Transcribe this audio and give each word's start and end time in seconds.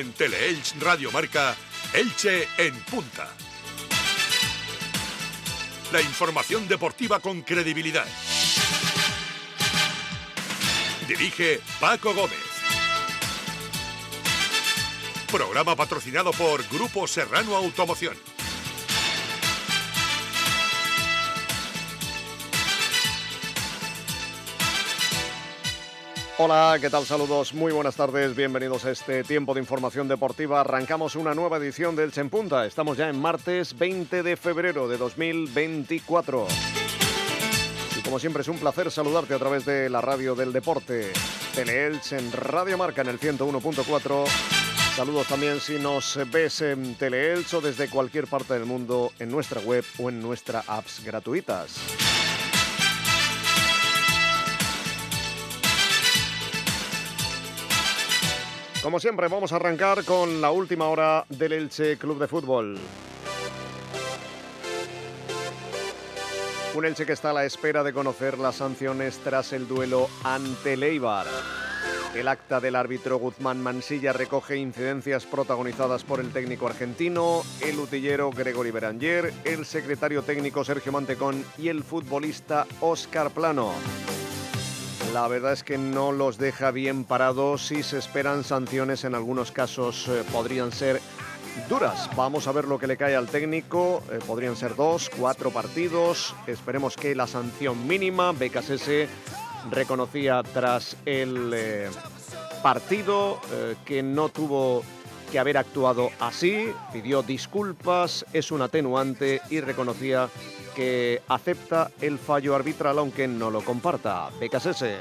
En 0.00 0.14
Teleelch 0.14 0.80
Radio 0.80 1.12
Marca, 1.12 1.54
Elche 1.92 2.48
en 2.56 2.74
punta. 2.84 3.28
La 5.92 6.00
información 6.00 6.66
deportiva 6.66 7.20
con 7.20 7.42
credibilidad. 7.42 8.06
Dirige 11.06 11.60
Paco 11.78 12.14
Gómez. 12.14 12.38
Programa 15.30 15.76
patrocinado 15.76 16.30
por 16.30 16.66
Grupo 16.70 17.06
Serrano 17.06 17.54
Automoción. 17.54 18.16
Hola, 26.42 26.78
¿qué 26.80 26.88
tal? 26.88 27.04
Saludos, 27.04 27.52
muy 27.52 27.70
buenas 27.70 27.96
tardes, 27.96 28.34
bienvenidos 28.34 28.86
a 28.86 28.90
este 28.90 29.22
tiempo 29.24 29.52
de 29.52 29.60
información 29.60 30.08
deportiva. 30.08 30.62
Arrancamos 30.62 31.14
una 31.14 31.34
nueva 31.34 31.58
edición 31.58 31.94
del 31.94 32.12
Punta. 32.30 32.64
Estamos 32.64 32.96
ya 32.96 33.10
en 33.10 33.20
martes 33.20 33.78
20 33.78 34.22
de 34.22 34.36
febrero 34.38 34.88
de 34.88 34.96
2024. 34.96 36.46
Y 37.98 38.02
como 38.02 38.18
siempre 38.18 38.40
es 38.40 38.48
un 38.48 38.56
placer 38.56 38.90
saludarte 38.90 39.34
a 39.34 39.38
través 39.38 39.66
de 39.66 39.90
la 39.90 40.00
radio 40.00 40.34
del 40.34 40.54
deporte, 40.54 41.12
Teleelch 41.54 42.12
en 42.12 42.32
Radio 42.32 42.78
Marca 42.78 43.02
en 43.02 43.08
el 43.08 43.20
101.4. 43.20 44.24
Saludos 44.96 45.26
también 45.26 45.60
si 45.60 45.78
nos 45.78 46.18
ves 46.32 46.62
en 46.62 46.94
Teleelch 46.94 47.52
o 47.52 47.60
desde 47.60 47.90
cualquier 47.90 48.26
parte 48.26 48.54
del 48.54 48.64
mundo 48.64 49.12
en 49.18 49.30
nuestra 49.30 49.60
web 49.60 49.84
o 49.98 50.08
en 50.08 50.22
nuestras 50.22 50.66
apps 50.70 51.04
gratuitas. 51.04 51.76
Como 58.82 58.98
siempre, 58.98 59.28
vamos 59.28 59.52
a 59.52 59.56
arrancar 59.56 60.04
con 60.04 60.40
la 60.40 60.50
última 60.52 60.88
hora 60.88 61.26
del 61.28 61.52
Elche 61.52 61.98
Club 61.98 62.18
de 62.18 62.26
Fútbol. 62.26 62.78
Un 66.74 66.84
Elche 66.86 67.04
que 67.04 67.12
está 67.12 67.30
a 67.30 67.34
la 67.34 67.44
espera 67.44 67.84
de 67.84 67.92
conocer 67.92 68.38
las 68.38 68.56
sanciones 68.56 69.18
tras 69.18 69.52
el 69.52 69.68
duelo 69.68 70.08
ante 70.24 70.78
Leibar. 70.78 71.26
El 72.14 72.26
acta 72.26 72.58
del 72.58 72.74
árbitro 72.74 73.18
Guzmán 73.18 73.62
Mansilla 73.62 74.14
recoge 74.14 74.56
incidencias 74.56 75.26
protagonizadas 75.26 76.02
por 76.02 76.18
el 76.18 76.32
técnico 76.32 76.66
argentino, 76.66 77.42
el 77.60 77.78
utillero 77.78 78.30
Gregory 78.30 78.70
Beranger, 78.70 79.32
el 79.44 79.66
secretario 79.66 80.22
técnico 80.22 80.64
Sergio 80.64 80.90
Mantecón 80.90 81.44
y 81.58 81.68
el 81.68 81.84
futbolista 81.84 82.66
Óscar 82.80 83.30
Plano. 83.30 83.74
La 85.12 85.26
verdad 85.26 85.52
es 85.52 85.64
que 85.64 85.76
no 85.76 86.12
los 86.12 86.38
deja 86.38 86.70
bien 86.70 87.04
parados 87.04 87.72
y 87.72 87.82
se 87.82 87.98
esperan 87.98 88.44
sanciones 88.44 89.02
en 89.04 89.16
algunos 89.16 89.50
casos 89.50 90.06
eh, 90.08 90.22
podrían 90.30 90.70
ser 90.70 91.00
duras. 91.68 92.08
Vamos 92.14 92.46
a 92.46 92.52
ver 92.52 92.66
lo 92.66 92.78
que 92.78 92.86
le 92.86 92.96
cae 92.96 93.16
al 93.16 93.26
técnico. 93.26 94.04
Eh, 94.12 94.20
podrían 94.24 94.54
ser 94.54 94.76
dos, 94.76 95.10
cuatro 95.10 95.50
partidos. 95.50 96.36
Esperemos 96.46 96.96
que 96.96 97.16
la 97.16 97.26
sanción 97.26 97.88
mínima, 97.88 98.30
BKSS 98.30 99.08
reconocía 99.70 100.44
tras 100.44 100.96
el 101.04 101.52
eh, 101.54 101.90
partido 102.62 103.40
que 103.84 104.02
no 104.02 104.28
tuvo 104.28 104.84
que 105.30 105.38
haber 105.38 105.56
actuado 105.56 106.10
así, 106.18 106.66
pidió 106.92 107.22
disculpas, 107.22 108.26
es 108.32 108.50
un 108.50 108.62
atenuante 108.62 109.40
y 109.48 109.60
reconocía 109.60 110.28
que 110.74 111.22
acepta 111.28 111.90
el 112.00 112.18
fallo 112.18 112.54
arbitral 112.54 112.98
aunque 112.98 113.28
no 113.28 113.50
lo 113.50 113.62
comparta. 113.62 114.30
ese 114.40 114.96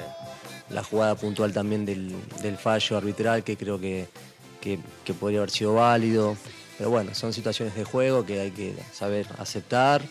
La 0.69 0.83
jugada 0.83 1.15
puntual 1.15 1.51
también 1.51 1.85
del, 1.85 2.57
fallo 2.57 2.97
arbitral 2.97 3.43
que 3.43 3.57
creo 3.57 3.79
que, 3.79 4.07
podría 5.19 5.39
haber 5.39 5.51
sido 5.51 5.73
válido. 5.73 6.37
Pero 6.77 6.91
bueno, 6.91 7.13
son 7.13 7.33
situaciones 7.33 7.75
de 7.75 7.83
juego 7.83 8.25
que 8.25 8.39
hay 8.39 8.51
que 8.51 8.75
saber 8.93 9.27
aceptar. 9.37 10.01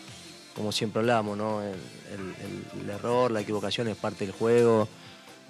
Como 0.55 0.71
siempre 0.71 0.99
hablamos, 0.99 1.37
¿no? 1.37 1.61
el, 1.61 2.89
error, 2.89 3.31
la 3.31 3.41
equivocación 3.41 3.87
es 3.87 3.95
parte 3.95 4.25
del 4.25 4.33
juego. 4.33 4.87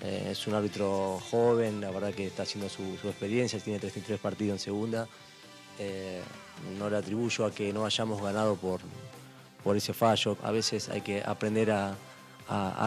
Eh, 0.01 0.29
es 0.31 0.47
un 0.47 0.53
árbitro 0.53 1.19
joven, 1.29 1.81
la 1.81 1.91
verdad 1.91 2.13
que 2.13 2.27
está 2.27 2.43
haciendo 2.43 2.69
su, 2.69 2.83
experiencia, 3.03 3.59
tiene 3.59 3.79
33 3.79 4.19
partidos 4.19 4.53
en 4.53 4.59
segunda. 4.59 5.07
Eh, 5.77 6.21
no 6.77 6.89
le 6.89 6.97
atribuyo 6.97 7.45
a 7.45 7.51
que 7.51 7.71
no 7.73 7.85
hayamos 7.85 8.21
ganado 8.21 8.55
por, 8.55 8.81
por 9.63 9.75
ese 9.75 9.93
fallo. 9.93 10.37
A 10.43 10.51
veces 10.51 10.89
hay 10.89 11.01
que 11.01 11.21
aprender 11.23 11.71
a, 11.71 11.95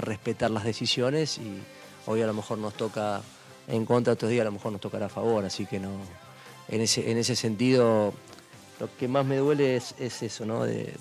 respetar 0.01 0.51
las 0.51 0.65
decisiones 0.65 1.39
y 1.39 1.63
hoy 2.07 2.21
a 2.21 2.27
lo 2.27 2.35
mejor 2.35 2.59
nos 2.59 2.75
toca 2.75 3.23
en 3.69 3.87
contra, 3.87 4.15
otros 4.15 4.29
días 4.29 4.43
a 4.43 4.47
lo 4.47 4.51
mejor 4.51 4.73
nos 4.73 4.81
tocará 4.81 5.07
a 5.07 5.09
favor, 5.09 5.45
así 5.45 5.67
que 5.67 5.79
no. 5.79 5.91
En 6.69 6.81
ese, 6.81 7.13
en 7.13 7.17
ese 7.17 7.37
sentido, 7.37 8.13
lo 8.81 8.97
que 8.97 9.07
más 9.07 9.25
me 9.25 9.37
duele 9.37 9.77
es, 9.77 9.95
eso, 10.01 10.45
¿no? 10.47 10.65
De, 10.65 10.93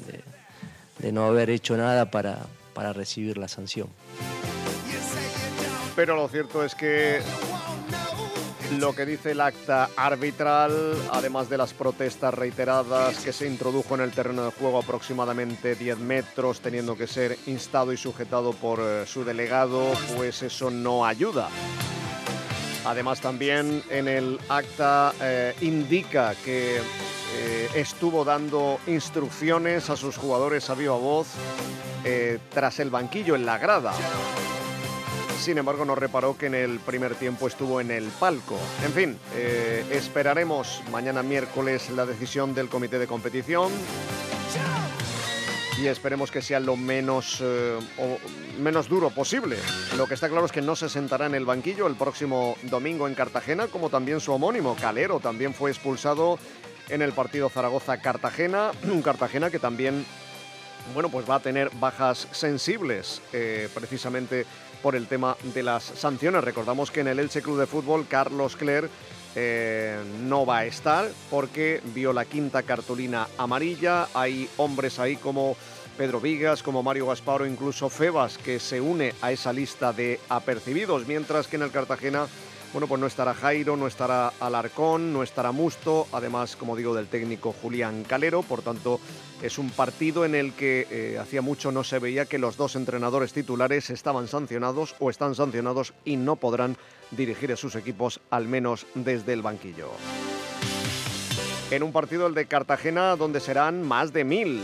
no 1.12 1.26
haber 1.26 1.50
hecho 1.50 1.76
nada 1.76 2.12
para, 2.12 2.46
para 2.76 2.94
recibir 2.94 3.40
la 3.40 3.48
sanción. 3.48 3.88
Pero 5.96 6.16
lo 6.16 6.28
cierto 6.28 6.64
es 6.64 6.76
que 6.76 7.22
lo 8.80 8.96
que 8.96 9.06
dice 9.06 9.32
el 9.32 9.42
acta 9.42 9.90
arbitral, 9.98 10.96
además 11.12 11.50
de 11.50 11.58
las 11.58 11.74
protestas 11.74 12.34
reiteradas 12.34 13.18
que 13.18 13.34
se 13.34 13.48
introdujo 13.48 13.96
en 13.96 14.02
el 14.02 14.12
terreno 14.12 14.46
de 14.46 14.52
juego 14.52 14.80
aproximadamente 14.80 15.76
10 15.76 16.00
metros, 16.00 16.62
teniendo 16.62 16.96
que 16.96 17.08
ser 17.08 17.38
instado 17.48 17.92
y 17.92 17.98
sujetado 17.98 18.54
por 18.54 18.80
eh, 18.80 19.06
su 19.06 19.26
delegado, 19.26 19.92
pues 20.16 20.42
eso 20.44 20.72
no 20.72 21.06
ayuda. 21.06 21.50
Además 22.86 23.20
también 23.20 23.84
en 23.90 24.08
el 24.08 24.40
acta 24.48 25.14
eh, 25.22 25.54
indica 25.62 26.34
que 26.44 26.78
eh, 26.78 27.70
estuvo 27.76 28.24
dando 28.24 28.80
instrucciones 28.88 29.90
a 29.90 29.98
sus 29.98 30.18
jugadores 30.18 30.70
a 30.70 30.76
viva 30.76 30.96
voz 30.96 31.28
tras 32.50 32.80
el 32.80 32.90
banquillo 32.90 33.36
en 33.36 33.46
la 33.46 33.60
grada. 33.60 33.94
Sin 35.42 35.58
embargo, 35.58 35.86
no 35.86 35.96
reparó 35.96 36.38
que 36.38 36.46
en 36.46 36.54
el 36.54 36.80
primer 36.80 37.16
tiempo 37.16 37.48
estuvo 37.48 37.82
en 37.82 37.90
el 37.90 38.10
palco. 38.20 38.60
En 38.86 38.94
fin, 38.94 39.18
eh, 39.34 39.84
esperaremos 39.90 40.84
mañana 40.92 41.24
miércoles 41.24 41.90
la 41.90 42.06
decisión 42.06 42.54
del 42.54 42.70
comité 42.70 43.00
de 43.00 43.08
competición 43.08 43.72
y 45.82 45.88
esperemos 45.88 46.30
que 46.30 46.44
sea 46.44 46.60
lo 46.60 46.78
menos, 46.78 47.40
eh, 47.42 47.80
menos 48.60 48.88
duro 48.88 49.10
posible. 49.10 49.58
Lo 49.98 50.06
que 50.06 50.14
está 50.14 50.30
claro 50.30 50.46
es 50.46 50.52
que 50.52 50.62
no 50.62 50.76
se 50.76 50.90
sentará 50.90 51.26
en 51.26 51.34
el 51.34 51.46
banquillo 51.46 51.88
el 51.88 51.96
próximo 51.96 52.56
domingo 52.70 53.08
en 53.08 53.16
Cartagena, 53.16 53.66
como 53.66 53.90
también 53.90 54.20
su 54.20 54.32
homónimo, 54.34 54.76
Calero, 54.80 55.20
también 55.20 55.56
fue 55.56 55.72
expulsado 55.72 56.38
en 56.88 57.02
el 57.02 57.14
partido 57.14 57.50
Zaragoza-Cartagena, 57.50 58.74
un 58.84 59.02
Cartagena 59.02 59.50
que 59.50 59.58
también 59.58 60.06
bueno, 60.94 61.10
pues 61.10 61.30
va 61.30 61.36
a 61.36 61.40
tener 61.40 61.70
bajas 61.80 62.28
sensibles 62.32 63.22
eh, 63.34 63.70
precisamente 63.74 64.46
por 64.82 64.96
el 64.96 65.08
tema 65.08 65.38
de 65.54 65.64
las 65.64 65.84
sanciones. 65.84 66.44
Recordamos 66.44 66.92
que 66.92 67.02
en 67.02 67.08
el 67.08 67.20
Elche 67.20 67.42
Club 67.42 67.60
de 67.60 67.68
Fútbol 67.68 68.08
Carlos 68.08 68.56
Cler 68.56 68.90
eh, 69.36 69.98
no 70.24 70.46
va 70.46 70.60
a 70.60 70.66
estar 70.66 71.10
porque 71.30 71.82
vio 71.94 72.12
la 72.14 72.26
quinta 72.26 72.64
cartulina 72.64 73.28
amarilla. 73.38 74.08
Hay 74.14 74.50
hombres 74.58 75.00
ahí 75.00 75.16
como 75.16 75.56
Pedro 75.98 76.20
Vigas, 76.20 76.64
como 76.64 76.84
Mario 76.84 77.08
Gasparo, 77.08 77.46
incluso 77.46 77.90
Febas, 77.90 78.38
que 78.38 78.60
se 78.60 78.82
une 78.82 79.14
a 79.22 79.32
esa 79.32 79.54
lista 79.54 79.94
de 79.94 80.20
apercibidos, 80.30 81.08
mientras 81.08 81.48
que 81.48 81.58
en 81.58 81.62
el 81.62 81.72
Cartagena 81.72 82.28
bueno, 82.74 82.88
pues 82.88 83.02
no 83.02 83.08
estará 83.08 83.34
Jairo, 83.34 83.76
no 83.76 83.88
estará 83.88 84.32
Alarcón, 84.40 85.12
no 85.12 85.24
estará 85.24 85.52
Musto, 85.52 86.08
además, 86.14 86.56
como 86.56 86.76
digo, 86.76 86.96
del 86.96 87.08
técnico 87.08 87.54
Julián 87.54 88.04
Calero. 88.04 88.44
Por 88.44 88.62
tanto, 88.62 89.00
es 89.42 89.58
un 89.58 89.70
partido 89.72 90.24
en 90.24 90.36
el 90.36 90.54
que 90.54 90.88
eh, 90.90 91.18
hacía 91.20 91.42
mucho 91.42 91.72
no 91.72 91.84
se 91.84 92.00
veía 92.00 92.26
que 92.26 92.38
los 92.38 92.56
dos 92.56 92.76
entrenadores 92.76 93.34
titulares 93.34 93.90
estaban 93.90 94.28
sancionados 94.28 94.96
o 95.00 95.10
están 95.10 95.36
sancionados 95.36 95.94
y 96.06 96.16
no 96.16 96.38
podrán 96.38 96.78
dirigir 97.12 97.52
a 97.52 97.58
sus 97.58 97.76
equipos, 97.76 98.22
al 98.30 98.48
menos 98.48 98.86
desde 98.96 99.34
el 99.34 99.42
banquillo. 99.42 99.90
En 101.72 101.84
un 101.84 101.92
partido 101.92 102.28
el 102.28 102.34
de 102.34 102.46
Cartagena 102.46 103.16
donde 103.16 103.40
serán 103.40 103.82
más 103.82 104.14
de 104.14 104.24
mil 104.24 104.62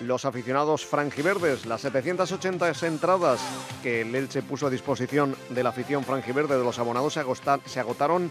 los 0.00 0.24
aficionados 0.24 0.86
franjiverdes. 0.86 1.66
Las 1.66 1.82
780 1.82 2.72
entradas 2.86 3.40
que 3.82 4.02
el 4.02 4.14
Elche 4.14 4.42
puso 4.42 4.66
a 4.66 4.70
disposición 4.70 5.36
de 5.50 5.62
la 5.62 5.70
afición 5.70 6.04
franjiverde 6.04 6.56
de 6.56 6.64
los 6.64 6.78
abonados 6.78 7.14
se, 7.14 7.80
agotaron 7.80 8.30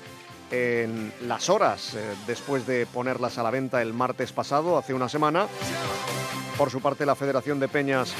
en 0.52 1.12
las 1.22 1.50
horas 1.50 1.94
eh, 1.96 2.16
después 2.26 2.66
de 2.66 2.86
ponerlas 2.86 3.38
a 3.38 3.44
la 3.44 3.52
venta 3.52 3.82
el 3.82 3.94
martes 3.94 4.32
pasado, 4.32 4.78
hace 4.78 4.94
una 4.94 5.10
semana. 5.10 5.48
Por 6.58 6.72
su 6.72 6.82
parte, 6.82 7.06
la 7.06 7.16
Federación 7.16 7.60
de 7.60 7.68
Peñas 7.68 8.14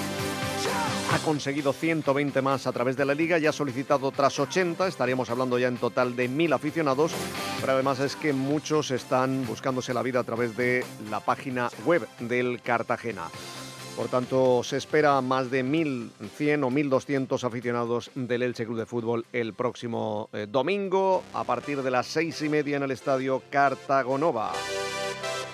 ha 1.14 1.20
conseguido 1.20 1.74
120 1.74 2.42
más 2.42 2.68
a 2.68 2.72
través 2.72 2.98
de 2.98 3.06
la 3.06 3.14
liga 3.14 3.38
y 3.40 3.46
ha 3.46 3.52
solicitado 3.52 4.08
otras 4.08 4.40
80, 4.40 4.88
estaríamos 4.88 5.30
hablando 5.30 5.58
ya 5.58 5.68
en 5.68 5.78
total 5.78 6.16
de 6.16 6.30
1.000 6.30 6.56
aficionados, 6.56 7.12
pero 7.62 7.74
además 7.74 8.00
es 8.00 8.16
que 8.16 8.34
muchos 8.34 8.92
están 8.92 9.46
buscándose 9.46 9.94
la 9.94 10.04
vida 10.04 10.20
a 10.20 10.24
través 10.24 10.58
de 10.58 10.86
la 11.10 11.20
página 11.20 11.70
web 11.86 12.08
del 12.20 12.62
Cartagena. 12.62 13.24
Por 13.96 14.10
tanto, 14.10 14.62
se 14.64 14.78
espera 14.78 15.20
más 15.22 15.50
de 15.50 15.66
1.100 15.66 16.64
o 16.64 16.70
1.200 16.70 17.44
aficionados 17.44 18.12
del 18.14 18.44
Elche 18.44 18.66
Club 18.66 18.78
de 18.78 18.86
Fútbol 18.86 19.26
el 19.34 19.54
próximo 19.54 20.30
eh, 20.34 20.46
domingo 20.48 21.24
a 21.34 21.44
partir 21.44 21.82
de 21.82 21.90
las 21.90 22.06
seis 22.06 22.42
y 22.42 22.50
media 22.50 22.78
en 22.78 22.84
el 22.84 22.92
estadio 22.92 23.42
Cartagonova. 23.50 24.52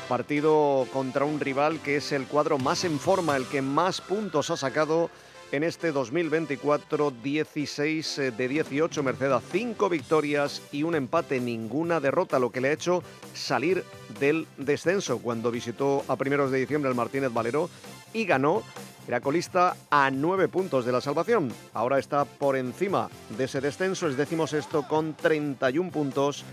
Partido 0.10 0.86
contra 0.92 1.24
un 1.24 1.40
rival 1.40 1.80
que 1.80 1.96
es 1.98 2.12
el 2.12 2.28
cuadro 2.28 2.58
más 2.58 2.84
en 2.84 3.00
forma, 3.00 3.38
el 3.38 3.48
que 3.48 3.62
más 3.62 4.02
puntos 4.02 4.50
ha 4.50 4.58
sacado 4.58 5.10
en 5.54 5.62
este 5.62 5.92
2024, 5.92 7.12
16 7.12 8.18
eh, 8.18 8.32
de 8.32 8.48
18, 8.48 9.04
Mercedes, 9.04 9.44
5 9.52 9.88
victorias 9.88 10.64
y 10.72 10.82
un 10.82 10.96
empate, 10.96 11.40
ninguna 11.40 12.00
derrota, 12.00 12.40
lo 12.40 12.52
que 12.52 12.60
le 12.60 12.70
ha 12.70 12.74
hecho 12.74 13.04
salir 13.36 13.84
del 14.20 14.48
descenso 14.58 15.20
cuando 15.20 15.52
visitó 15.52 16.04
a 16.08 16.16
primeros 16.16 16.50
de 16.50 16.58
diciembre 16.58 16.90
el 16.90 16.96
Martínez 16.96 17.32
Valero 17.32 17.70
y 18.14 18.26
ganó. 18.26 18.64
Era 19.08 19.22
colista 19.22 19.76
a 19.92 20.10
9 20.10 20.48
puntos 20.48 20.86
de 20.86 20.92
la 20.92 21.02
salvación. 21.02 21.54
Ahora 21.74 22.00
está 22.00 22.26
por 22.26 22.56
encima 22.56 23.10
de 23.38 23.44
ese 23.44 23.62
descenso, 23.62 24.08
es 24.08 24.18
décimo 24.18 24.48
sexto 24.48 24.88
con 24.88 25.14
31 25.14 25.92
puntos, 25.92 26.46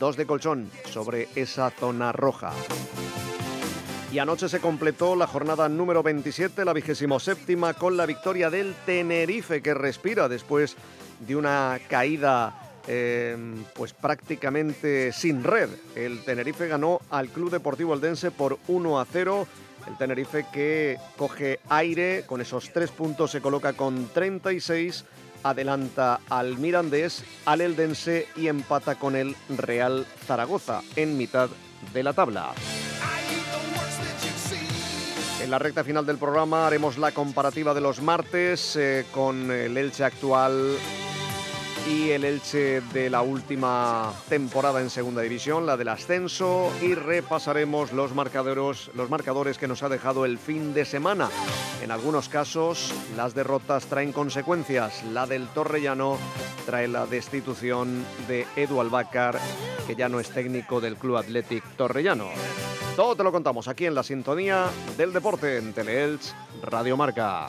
dos 0.00 0.16
de 0.16 0.26
colchón 0.26 0.68
sobre 0.90 1.28
esa 1.36 1.70
zona 1.70 2.10
roja. 2.10 2.52
Y 4.12 4.18
anoche 4.18 4.46
se 4.50 4.60
completó 4.60 5.16
la 5.16 5.26
jornada 5.26 5.70
número 5.70 6.02
27, 6.02 6.66
la 6.66 6.74
vigésimo 6.74 7.18
séptima, 7.18 7.72
con 7.72 7.96
la 7.96 8.04
victoria 8.04 8.50
del 8.50 8.74
Tenerife, 8.84 9.62
que 9.62 9.72
respira 9.72 10.28
después 10.28 10.76
de 11.26 11.34
una 11.34 11.80
caída 11.88 12.74
eh, 12.86 13.34
pues 13.74 13.94
prácticamente 13.94 15.12
sin 15.12 15.42
red. 15.42 15.70
El 15.94 16.22
Tenerife 16.24 16.68
ganó 16.68 17.00
al 17.08 17.30
Club 17.30 17.50
Deportivo 17.50 17.94
Eldense 17.94 18.30
por 18.30 18.58
1 18.68 19.00
a 19.00 19.06
0. 19.10 19.46
El 19.88 19.96
Tenerife 19.96 20.44
que 20.52 20.98
coge 21.16 21.60
aire, 21.70 22.24
con 22.26 22.42
esos 22.42 22.70
tres 22.70 22.90
puntos 22.90 23.30
se 23.30 23.40
coloca 23.40 23.72
con 23.72 24.08
36, 24.08 25.06
adelanta 25.42 26.20
al 26.28 26.58
Mirandés, 26.58 27.24
al 27.46 27.62
Eldense 27.62 28.28
y 28.36 28.48
empata 28.48 28.96
con 28.96 29.16
el 29.16 29.34
Real 29.56 30.06
Zaragoza 30.26 30.82
en 30.96 31.16
mitad 31.16 31.48
de 31.94 32.02
la 32.02 32.12
tabla. 32.12 32.52
En 35.42 35.50
la 35.50 35.58
recta 35.58 35.82
final 35.82 36.06
del 36.06 36.18
programa 36.18 36.68
haremos 36.68 36.98
la 36.98 37.10
comparativa 37.10 37.74
de 37.74 37.80
los 37.80 38.00
martes 38.00 38.76
eh, 38.76 39.04
con 39.10 39.50
el 39.50 39.76
Elche 39.76 40.04
actual 40.04 40.76
y 41.90 42.10
el 42.10 42.24
Elche 42.24 42.80
de 42.92 43.10
la 43.10 43.22
última 43.22 44.12
temporada 44.28 44.80
en 44.80 44.88
Segunda 44.88 45.20
División, 45.20 45.66
la 45.66 45.76
del 45.76 45.88
ascenso, 45.88 46.72
y 46.80 46.94
repasaremos 46.94 47.92
los 47.92 48.14
marcadores, 48.14 48.88
los 48.94 49.10
marcadores 49.10 49.58
que 49.58 49.66
nos 49.66 49.82
ha 49.82 49.88
dejado 49.88 50.24
el 50.24 50.38
fin 50.38 50.74
de 50.74 50.84
semana. 50.84 51.28
En 51.82 51.90
algunos 51.90 52.28
casos, 52.28 52.94
las 53.16 53.34
derrotas 53.34 53.86
traen 53.86 54.12
consecuencias. 54.12 55.02
La 55.12 55.26
del 55.26 55.48
Torrellano 55.48 56.18
trae 56.66 56.86
la 56.86 57.06
destitución 57.06 58.04
de 58.28 58.46
Edu 58.54 58.80
Albácar, 58.80 59.40
que 59.88 59.96
ya 59.96 60.08
no 60.08 60.20
es 60.20 60.30
técnico 60.30 60.80
del 60.80 60.94
Club 60.94 61.16
Athletic 61.16 61.64
Torrellano. 61.76 62.28
Todo 62.96 63.16
te 63.16 63.24
lo 63.24 63.32
contamos 63.32 63.68
aquí 63.68 63.86
en 63.86 63.94
la 63.94 64.02
sintonía 64.02 64.66
del 64.98 65.14
deporte 65.14 65.56
en 65.56 65.72
Teleelch 65.72 66.34
Radio 66.62 66.94
Marca. 66.94 67.48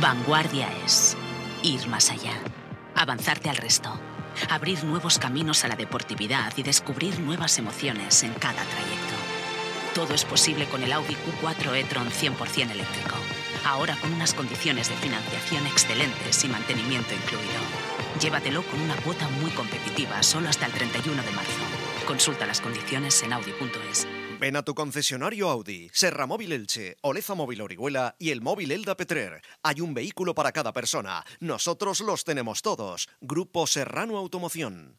Vanguardia 0.00 0.68
es 0.84 1.16
ir 1.64 1.88
más 1.88 2.08
allá, 2.10 2.34
avanzarte 2.94 3.50
al 3.50 3.56
resto, 3.56 3.90
abrir 4.48 4.84
nuevos 4.84 5.18
caminos 5.18 5.64
a 5.64 5.68
la 5.68 5.74
deportividad 5.74 6.52
y 6.56 6.62
descubrir 6.62 7.18
nuevas 7.18 7.58
emociones 7.58 8.22
en 8.22 8.32
cada 8.34 8.62
trayecto. 8.62 9.14
Todo 9.92 10.14
es 10.14 10.24
posible 10.24 10.66
con 10.66 10.84
el 10.84 10.92
Audi 10.92 11.16
Q4 11.16 11.74
e-tron 11.74 12.08
100% 12.08 12.70
eléctrico. 12.70 13.16
Ahora 13.66 13.96
con 14.00 14.12
unas 14.12 14.34
condiciones 14.34 14.88
de 14.88 14.94
financiación 14.94 15.66
excelentes 15.66 16.44
y 16.44 16.48
mantenimiento 16.48 17.12
incluido. 17.12 17.60
Llévatelo 18.20 18.62
con 18.62 18.80
una 18.80 18.94
cuota 18.96 19.28
muy 19.40 19.50
competitiva 19.50 20.22
solo 20.22 20.48
hasta 20.48 20.66
el 20.66 20.72
31 20.72 21.20
de 21.20 21.30
marzo. 21.32 21.60
Consulta 22.06 22.46
las 22.46 22.60
condiciones 22.60 23.20
en 23.24 23.32
audi.es. 23.32 24.06
Ven 24.40 24.56
a 24.56 24.62
tu 24.62 24.74
concesionario 24.74 25.50
Audi, 25.50 25.90
Serra 25.92 26.26
Móvil 26.26 26.52
Elche, 26.52 26.96
Oleza 27.02 27.34
Móvil 27.34 27.60
Orihuela 27.60 28.16
y 28.18 28.30
el 28.30 28.40
móvil 28.40 28.72
Elda 28.72 28.96
Petrer. 28.96 29.42
Hay 29.62 29.82
un 29.82 29.92
vehículo 29.92 30.34
para 30.34 30.50
cada 30.50 30.72
persona. 30.72 31.26
Nosotros 31.40 32.00
los 32.00 32.24
tenemos 32.24 32.62
todos. 32.62 33.10
Grupo 33.20 33.66
Serrano 33.66 34.16
Automoción. 34.16 34.98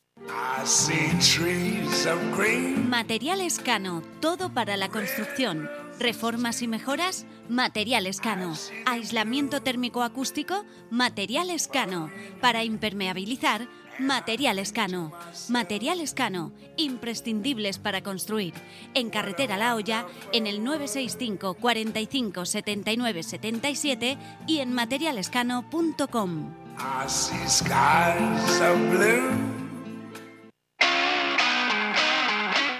Materiales 2.87 3.59
Cano, 3.59 4.03
todo 4.19 4.53
para 4.53 4.77
la 4.77 4.89
construcción. 4.89 5.67
Reformas 5.97 6.61
y 6.61 6.67
mejoras, 6.67 7.25
Materiales 7.49 8.21
Cano. 8.21 8.53
Aislamiento 8.85 9.61
térmico 9.61 10.03
acústico, 10.03 10.65
Materiales 10.91 11.67
Cano. 11.67 12.11
Para 12.41 12.63
impermeabilizar, 12.63 13.67
Material 14.01 14.59
Escano. 14.59 15.11
Material 15.49 16.01
Escano, 16.01 16.51
imprescindibles 16.75 17.77
para 17.77 18.01
construir. 18.01 18.53
En 18.93 19.09
Carretera 19.09 19.57
La 19.57 19.75
Hoya, 19.75 20.05
en 20.33 20.47
el 20.47 20.63
965 20.63 21.53
45 21.53 22.45
79 22.45 23.23
77 23.23 24.17
y 24.47 24.59
en 24.59 24.73
materialescano.com. 24.73 26.53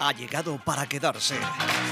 Ha 0.04 0.14
llegado 0.14 0.58
para 0.58 0.88
quedarse. 0.88 1.36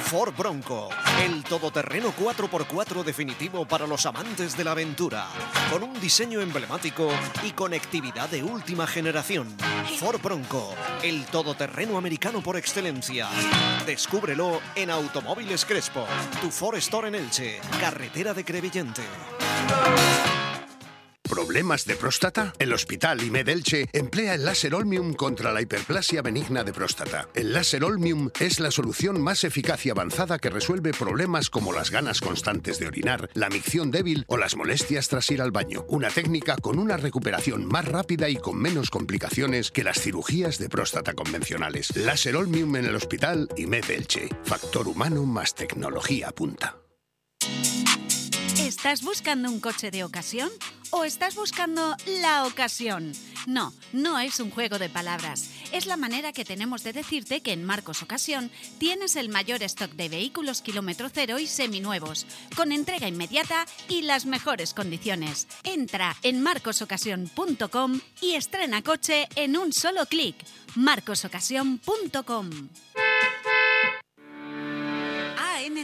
Ford 0.05 0.33
Bronco, 0.35 0.89
el 1.23 1.43
todoterreno 1.43 2.11
4x4 2.17 3.03
definitivo 3.03 3.67
para 3.67 3.85
los 3.85 4.03
amantes 4.07 4.57
de 4.57 4.63
la 4.63 4.71
aventura, 4.71 5.27
con 5.71 5.83
un 5.83 6.01
diseño 6.01 6.41
emblemático 6.41 7.07
y 7.43 7.51
conectividad 7.51 8.27
de 8.27 8.41
última 8.41 8.87
generación. 8.87 9.55
Ford 9.99 10.19
Bronco, 10.23 10.73
el 11.03 11.23
todoterreno 11.27 11.99
americano 11.99 12.41
por 12.41 12.57
excelencia. 12.57 13.27
Descúbrelo 13.85 14.59
en 14.73 14.89
Automóviles 14.89 15.63
Crespo, 15.63 16.07
tu 16.41 16.49
Ford 16.49 16.77
Store 16.77 17.09
en 17.09 17.13
Elche, 17.13 17.61
carretera 17.79 18.33
de 18.33 18.43
Crevillente. 18.43 19.03
¿Problemas 21.29 21.85
de 21.85 21.95
próstata? 21.95 22.53
El 22.57 22.73
Hospital 22.73 23.21
IMED 23.21 23.49
Elche 23.49 23.87
emplea 23.93 24.33
el 24.33 24.45
láser 24.45 24.73
Olmium 24.73 25.13
contra 25.13 25.53
la 25.53 25.61
hiperplasia 25.61 26.23
benigna 26.23 26.63
de 26.63 26.73
próstata. 26.73 27.29
El 27.35 27.53
láser 27.53 27.83
Olmium 27.83 28.31
es 28.39 28.59
la 28.59 28.71
solución 28.71 29.21
más 29.21 29.43
eficaz 29.43 29.85
y 29.85 29.91
avanzada 29.91 30.39
que 30.39 30.49
resuelve 30.49 30.91
problemas 30.91 31.51
como 31.51 31.71
las 31.71 31.91
ganas 31.91 32.19
constantes 32.19 32.79
de 32.79 32.87
orinar, 32.87 33.29
la 33.35 33.49
micción 33.49 33.91
débil 33.91 34.25
o 34.27 34.37
las 34.37 34.55
molestias 34.55 35.07
tras 35.07 35.29
ir 35.29 35.43
al 35.43 35.51
baño. 35.51 35.85
Una 35.87 36.09
técnica 36.09 36.57
con 36.57 36.79
una 36.79 36.97
recuperación 36.97 37.63
más 37.63 37.85
rápida 37.85 38.27
y 38.27 38.35
con 38.35 38.59
menos 38.59 38.89
complicaciones 38.89 39.69
que 39.69 39.83
las 39.83 40.01
cirugías 40.01 40.57
de 40.57 40.67
próstata 40.67 41.13
convencionales. 41.13 41.95
Láser 41.95 42.37
Olmium 42.37 42.75
en 42.75 42.85
el 42.85 42.95
Hospital 42.95 43.49
IMED 43.55 43.91
Elche. 43.91 44.29
Factor 44.45 44.87
humano 44.87 45.25
más 45.25 45.53
tecnología 45.53 46.31
punta. 46.31 46.78
¿Estás 48.79 49.03
buscando 49.03 49.51
un 49.51 49.59
coche 49.59 49.91
de 49.91 50.05
ocasión 50.05 50.49
o 50.91 51.03
estás 51.03 51.35
buscando 51.35 51.97
la 52.21 52.45
ocasión? 52.45 53.11
No, 53.45 53.73
no 53.91 54.19
es 54.19 54.39
un 54.39 54.51
juego 54.51 54.79
de 54.79 54.87
palabras. 54.87 55.49
Es 55.73 55.85
la 55.85 55.97
manera 55.97 56.31
que 56.31 56.45
tenemos 56.45 56.81
de 56.85 56.93
decirte 56.93 57.41
que 57.41 57.51
en 57.51 57.65
Marcos 57.65 58.01
Ocasión 58.03 58.49
tienes 58.77 59.17
el 59.17 59.27
mayor 59.27 59.63
stock 59.63 59.91
de 59.91 60.07
vehículos 60.07 60.61
kilómetro 60.61 61.09
cero 61.13 61.39
y 61.39 61.47
seminuevos, 61.47 62.25
con 62.55 62.71
entrega 62.71 63.09
inmediata 63.09 63.65
y 63.89 64.03
las 64.03 64.25
mejores 64.25 64.73
condiciones. 64.73 65.49
Entra 65.65 66.15
en 66.23 66.41
marcosocasión.com 66.41 67.99
y 68.21 68.35
estrena 68.35 68.81
coche 68.81 69.27
en 69.35 69.57
un 69.57 69.73
solo 69.73 70.05
clic. 70.05 70.37
marcosocasión.com 70.75 72.49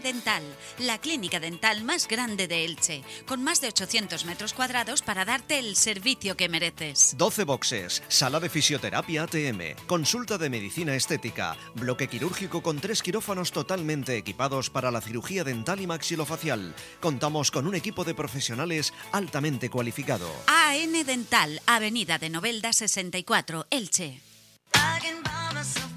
Dental, 0.05 0.43
la 0.77 0.99
clínica 0.99 1.39
dental 1.39 1.83
más 1.83 2.07
grande 2.07 2.47
de 2.47 2.63
Elche, 2.63 3.01
con 3.25 3.43
más 3.43 3.59
de 3.59 3.69
800 3.69 4.25
metros 4.25 4.53
cuadrados 4.53 5.01
para 5.01 5.25
darte 5.25 5.57
el 5.57 5.75
servicio 5.75 6.37
que 6.37 6.47
mereces. 6.47 7.15
12 7.17 7.43
boxes, 7.43 8.03
sala 8.07 8.39
de 8.39 8.49
fisioterapia 8.49 9.23
ATM, 9.23 9.75
consulta 9.87 10.37
de 10.37 10.51
medicina 10.51 10.93
estética, 10.93 11.57
bloque 11.73 12.07
quirúrgico 12.07 12.61
con 12.61 12.79
tres 12.79 13.01
quirófanos 13.01 13.51
totalmente 13.51 14.15
equipados 14.15 14.69
para 14.69 14.91
la 14.91 15.01
cirugía 15.01 15.43
dental 15.43 15.81
y 15.81 15.87
maxilofacial. 15.87 16.75
Contamos 17.01 17.49
con 17.49 17.65
un 17.65 17.73
equipo 17.73 18.03
de 18.03 18.13
profesionales 18.13 18.93
altamente 19.11 19.71
cualificado. 19.71 20.31
AN 20.45 21.03
Dental, 21.03 21.59
Avenida 21.65 22.19
de 22.19 22.29
Novelda 22.29 22.73
64, 22.73 23.65
Elche. 23.71 24.21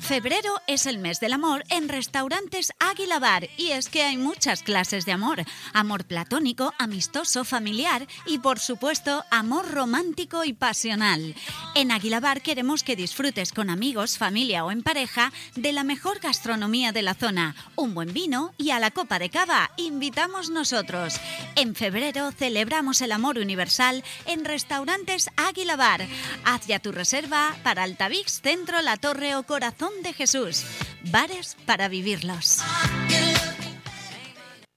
Febrero 0.08 0.54
es 0.66 0.86
el 0.86 0.98
mes 0.98 1.20
del 1.20 1.34
amor 1.34 1.64
en 1.68 1.86
restaurantes 1.86 2.72
Águila 2.78 3.18
Bar 3.18 3.50
y 3.58 3.72
es 3.72 3.90
que 3.90 4.04
hay 4.04 4.16
muchas 4.16 4.62
clases 4.62 5.04
de 5.04 5.12
amor. 5.12 5.44
Amor 5.74 6.06
platónico, 6.06 6.72
amistoso, 6.78 7.44
familiar 7.44 8.06
y 8.24 8.38
por 8.38 8.58
supuesto 8.58 9.22
amor 9.30 9.70
romántico 9.70 10.44
y 10.44 10.54
pasional. 10.54 11.34
En 11.74 11.90
Águila 11.90 12.20
Bar 12.20 12.40
queremos 12.40 12.84
que 12.84 12.96
disfrutes 12.96 13.52
con 13.52 13.68
amigos, 13.68 14.16
familia 14.16 14.64
o 14.64 14.70
en 14.70 14.82
pareja 14.82 15.30
de 15.56 15.74
la 15.74 15.84
mejor 15.84 16.20
gastronomía 16.20 16.90
de 16.92 17.02
la 17.02 17.12
zona, 17.12 17.54
un 17.76 17.92
buen 17.92 18.14
vino 18.14 18.54
y 18.56 18.70
a 18.70 18.78
la 18.78 18.90
copa 18.90 19.18
de 19.18 19.28
cava 19.28 19.72
invitamos 19.76 20.48
nosotros. 20.48 21.20
En 21.54 21.74
febrero 21.74 22.32
celebramos 22.32 23.02
el 23.02 23.12
amor 23.12 23.36
universal 23.36 24.02
en 24.24 24.46
restaurantes 24.46 25.28
Águila 25.36 25.76
Bar. 25.76 26.06
Haz 26.46 26.66
ya 26.66 26.78
tu 26.78 26.92
reserva 26.92 27.54
para 27.62 27.82
Altavix, 27.82 28.40
Centro, 28.40 28.80
La 28.80 28.96
Torre 28.96 29.36
o 29.36 29.42
Corazón 29.42 29.97
de 30.02 30.12
Jesús. 30.12 30.64
Bares 31.10 31.56
para 31.66 31.88
vivirlos. 31.88 32.58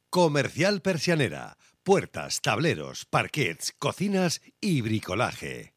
Comercial 0.09 0.81
Persianera. 0.81 1.57
Puertas, 1.83 2.41
tableros, 2.41 3.05
parquets, 3.05 3.73
cocinas 3.79 4.41
y 4.59 4.81
bricolaje. 4.81 5.73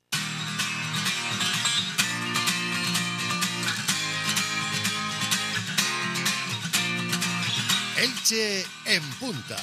Elche 7.96 8.66
en 8.84 9.02
punta. 9.20 9.56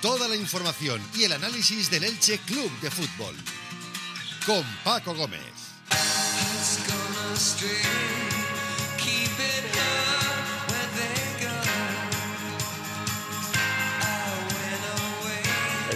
Toda 0.00 0.28
la 0.28 0.36
información 0.36 1.02
y 1.16 1.24
el 1.24 1.32
análisis 1.32 1.90
del 1.90 2.04
Elche 2.04 2.38
Club 2.46 2.70
de 2.80 2.90
Fútbol. 2.90 3.34
Con 4.46 4.62
Paco 4.84 5.14
Gómez. 5.14 5.58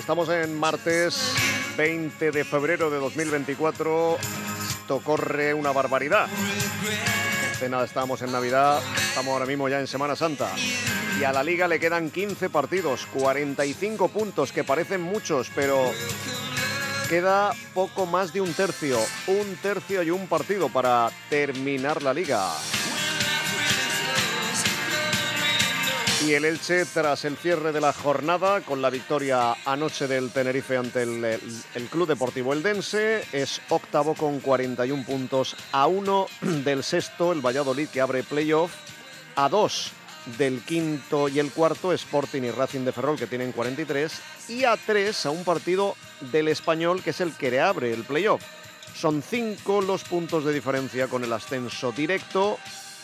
Estamos 0.02 0.28
en 0.30 0.58
martes 0.58 1.32
20 1.76 2.32
de 2.32 2.44
febrero 2.44 2.90
de 2.90 2.98
2024. 2.98 4.18
Esto 4.80 5.00
corre 5.00 5.54
una 5.54 5.72
barbaridad. 5.72 6.26
De 7.60 7.68
nada, 7.68 7.84
estamos 7.84 8.20
en 8.20 8.32
Navidad, 8.32 8.82
estamos 9.08 9.32
ahora 9.32 9.46
mismo 9.46 9.68
ya 9.68 9.78
en 9.78 9.86
Semana 9.86 10.16
Santa. 10.16 10.50
Y 11.20 11.24
a 11.24 11.32
la 11.32 11.44
liga 11.44 11.68
le 11.68 11.78
quedan 11.78 12.10
15 12.10 12.50
partidos, 12.50 13.06
45 13.14 14.08
puntos, 14.08 14.50
que 14.50 14.64
parecen 14.64 15.00
muchos, 15.00 15.50
pero 15.54 15.92
queda 17.08 17.52
poco 17.72 18.04
más 18.04 18.32
de 18.32 18.40
un 18.40 18.52
tercio. 18.52 18.98
Un 19.28 19.56
tercio 19.62 20.02
y 20.02 20.10
un 20.10 20.26
partido 20.26 20.68
para 20.68 21.10
terminar 21.30 22.02
la 22.02 22.12
liga. 22.12 22.50
Y 26.24 26.34
el 26.34 26.44
Elche, 26.44 26.84
tras 26.84 27.24
el 27.24 27.36
cierre 27.36 27.72
de 27.72 27.80
la 27.80 27.92
jornada, 27.92 28.60
con 28.60 28.80
la 28.80 28.90
victoria 28.90 29.56
anoche 29.64 30.06
del 30.06 30.30
Tenerife 30.30 30.76
ante 30.76 31.02
el, 31.02 31.88
Club 31.90 32.06
Deportivo 32.06 32.52
Eldense, 32.52 33.24
es 33.32 33.60
octavo 33.68 34.14
con 34.14 34.38
41 34.38 35.04
puntos 35.04 35.56
a 35.72 35.88
uno 35.88 36.28
del 36.40 36.84
sexto, 36.84 37.32
el 37.32 37.44
Valladolid, 37.44 37.88
que 37.88 38.00
abre 38.00 38.22
playoff, 38.22 38.72
a 39.34 39.48
dos 39.48 39.90
del 40.38 40.60
quinto 40.60 41.28
y 41.28 41.40
el 41.40 41.50
cuarto, 41.50 41.92
Sporting 41.92 42.42
y 42.42 42.50
Racing 42.52 42.84
de 42.84 42.92
Ferrol, 42.92 43.18
que 43.18 43.26
tienen 43.26 43.50
43, 43.50 44.12
y 44.48 44.62
a 44.62 44.76
tres 44.76 45.26
a 45.26 45.30
un 45.30 45.42
partido 45.42 45.96
del 46.32 46.46
Español, 46.46 47.02
que 47.02 47.10
es 47.10 47.20
el 47.20 47.32
que 47.32 47.50
le 47.50 47.60
abre 47.60 47.92
el 47.92 48.04
playoff. 48.04 48.42
Son 48.94 49.22
cinco 49.22 49.80
los 49.80 50.04
puntos 50.04 50.44
de 50.44 50.52
diferencia 50.52 51.08
con 51.08 51.24
el 51.24 51.32
ascenso 51.32 51.90
directo 51.90 52.58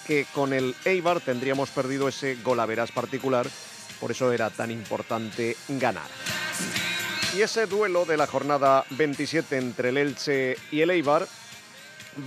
que 0.09 0.27
con 0.33 0.55
el 0.55 0.75
Eibar 0.87 1.21
tendríamos 1.21 1.69
perdido 1.69 2.09
ese 2.09 2.37
golaveras 2.37 2.91
particular, 2.91 3.47
por 4.01 4.11
eso 4.11 4.33
era 4.33 4.49
tan 4.49 4.71
importante 4.71 5.55
ganar. 5.69 6.09
Y 7.37 7.43
ese 7.43 7.67
duelo 7.67 8.07
de 8.07 8.17
la 8.17 8.27
jornada 8.27 8.87
27 8.89 9.59
entre 9.59 9.91
el 9.91 9.99
Elche 9.99 10.57
y 10.73 10.81
el 10.81 10.91
Eibar 10.91 11.29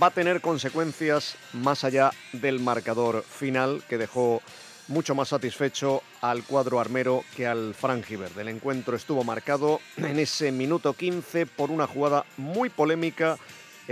va 0.00 0.06
a 0.06 0.10
tener 0.12 0.40
consecuencias 0.40 1.34
más 1.54 1.82
allá 1.82 2.12
del 2.32 2.60
marcador 2.60 3.24
final 3.28 3.82
que 3.88 3.98
dejó 3.98 4.42
mucho 4.86 5.16
más 5.16 5.30
satisfecho 5.30 6.04
al 6.20 6.44
cuadro 6.44 6.78
armero 6.78 7.24
que 7.36 7.48
al 7.48 7.74
Frangiverde. 7.74 8.42
El 8.42 8.48
encuentro 8.48 8.94
estuvo 8.94 9.24
marcado 9.24 9.80
en 9.96 10.20
ese 10.20 10.52
minuto 10.52 10.94
15 10.94 11.46
por 11.46 11.72
una 11.72 11.88
jugada 11.88 12.24
muy 12.36 12.68
polémica 12.68 13.38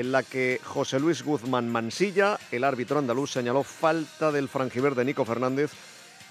en 0.01 0.13
la 0.13 0.23
que 0.23 0.59
José 0.65 0.99
Luis 0.99 1.23
Guzmán 1.23 1.69
Mansilla, 1.69 2.39
el 2.53 2.65
árbitro 2.65 2.99
andaluz, 2.99 3.33
señaló 3.33 3.63
falta 3.63 4.33
del 4.33 4.49
Frangiverde 4.49 5.05
Nico 5.05 5.27
Fernández 5.27 5.73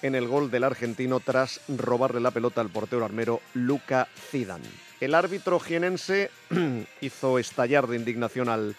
en 0.02 0.16
el 0.16 0.28
gol 0.28 0.50
del 0.50 0.64
argentino 0.64 1.20
tras 1.20 1.62
robarle 1.68 2.20
la 2.20 2.32
pelota 2.32 2.62
al 2.62 2.70
portero 2.70 3.06
armero 3.06 3.42
Luca 3.54 4.08
Zidane. 4.32 4.68
El 5.00 5.14
árbitro 5.14 5.60
jienense 5.60 6.32
hizo 7.02 7.38
estallar 7.38 7.86
de 7.86 7.98
indignación 7.98 8.50
al 8.50 8.76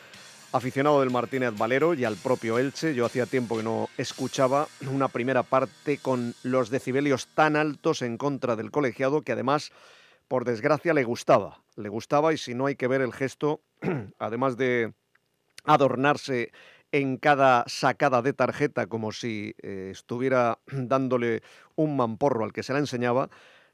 aficionado 0.51 0.99
del 0.99 1.11
Martínez 1.11 1.57
Valero 1.57 1.95
y 1.95 2.05
al 2.05 2.17
propio 2.17 2.59
Elche. 2.59 2.93
Yo 2.93 3.07
hacía 3.07 3.27
tiempo 3.27 3.57
que 3.57 3.63
no 3.63 3.89
escuchaba 3.97 4.67
una 4.91 5.07
primera 5.07 5.45
parte 5.45 5.99
con 5.99 6.35
los 6.43 6.69
decibelios 6.69 7.29
tan 7.29 7.55
altos 7.55 8.03
en 8.03 8.19
contra 8.19 8.57
del 8.57 8.73
colegiado 8.73 9.23
que 9.23 9.33
además, 9.33 9.71
por 10.27 10.45
desgracia, 10.45 10.95
le 10.95 11.05
gustaba. 11.05 11.61
Le 11.77 11.89
gustaba 11.89 12.33
y 12.33 12.39
si 12.39 12.55
no 12.55 12.67
hay 12.67 12.75
que 12.75 12.89
ver 12.89 13.03
el 13.03 13.13
gesto, 13.13 13.61
además 14.19 14.57
de 14.57 14.95
adornarse 15.65 16.53
en 16.93 17.17
cada 17.19 17.65
sacada 17.67 18.23
de 18.23 18.33
tarjeta 18.33 18.87
como 18.87 19.13
si 19.13 19.55
eh, 19.63 19.91
estuviera 19.93 20.59
dándole 20.67 21.43
un 21.77 21.97
mamporro 21.97 22.45
al 22.45 22.53
que 22.53 22.63
se 22.63 22.73
la 22.73 22.81
enseñaba, 22.81 23.31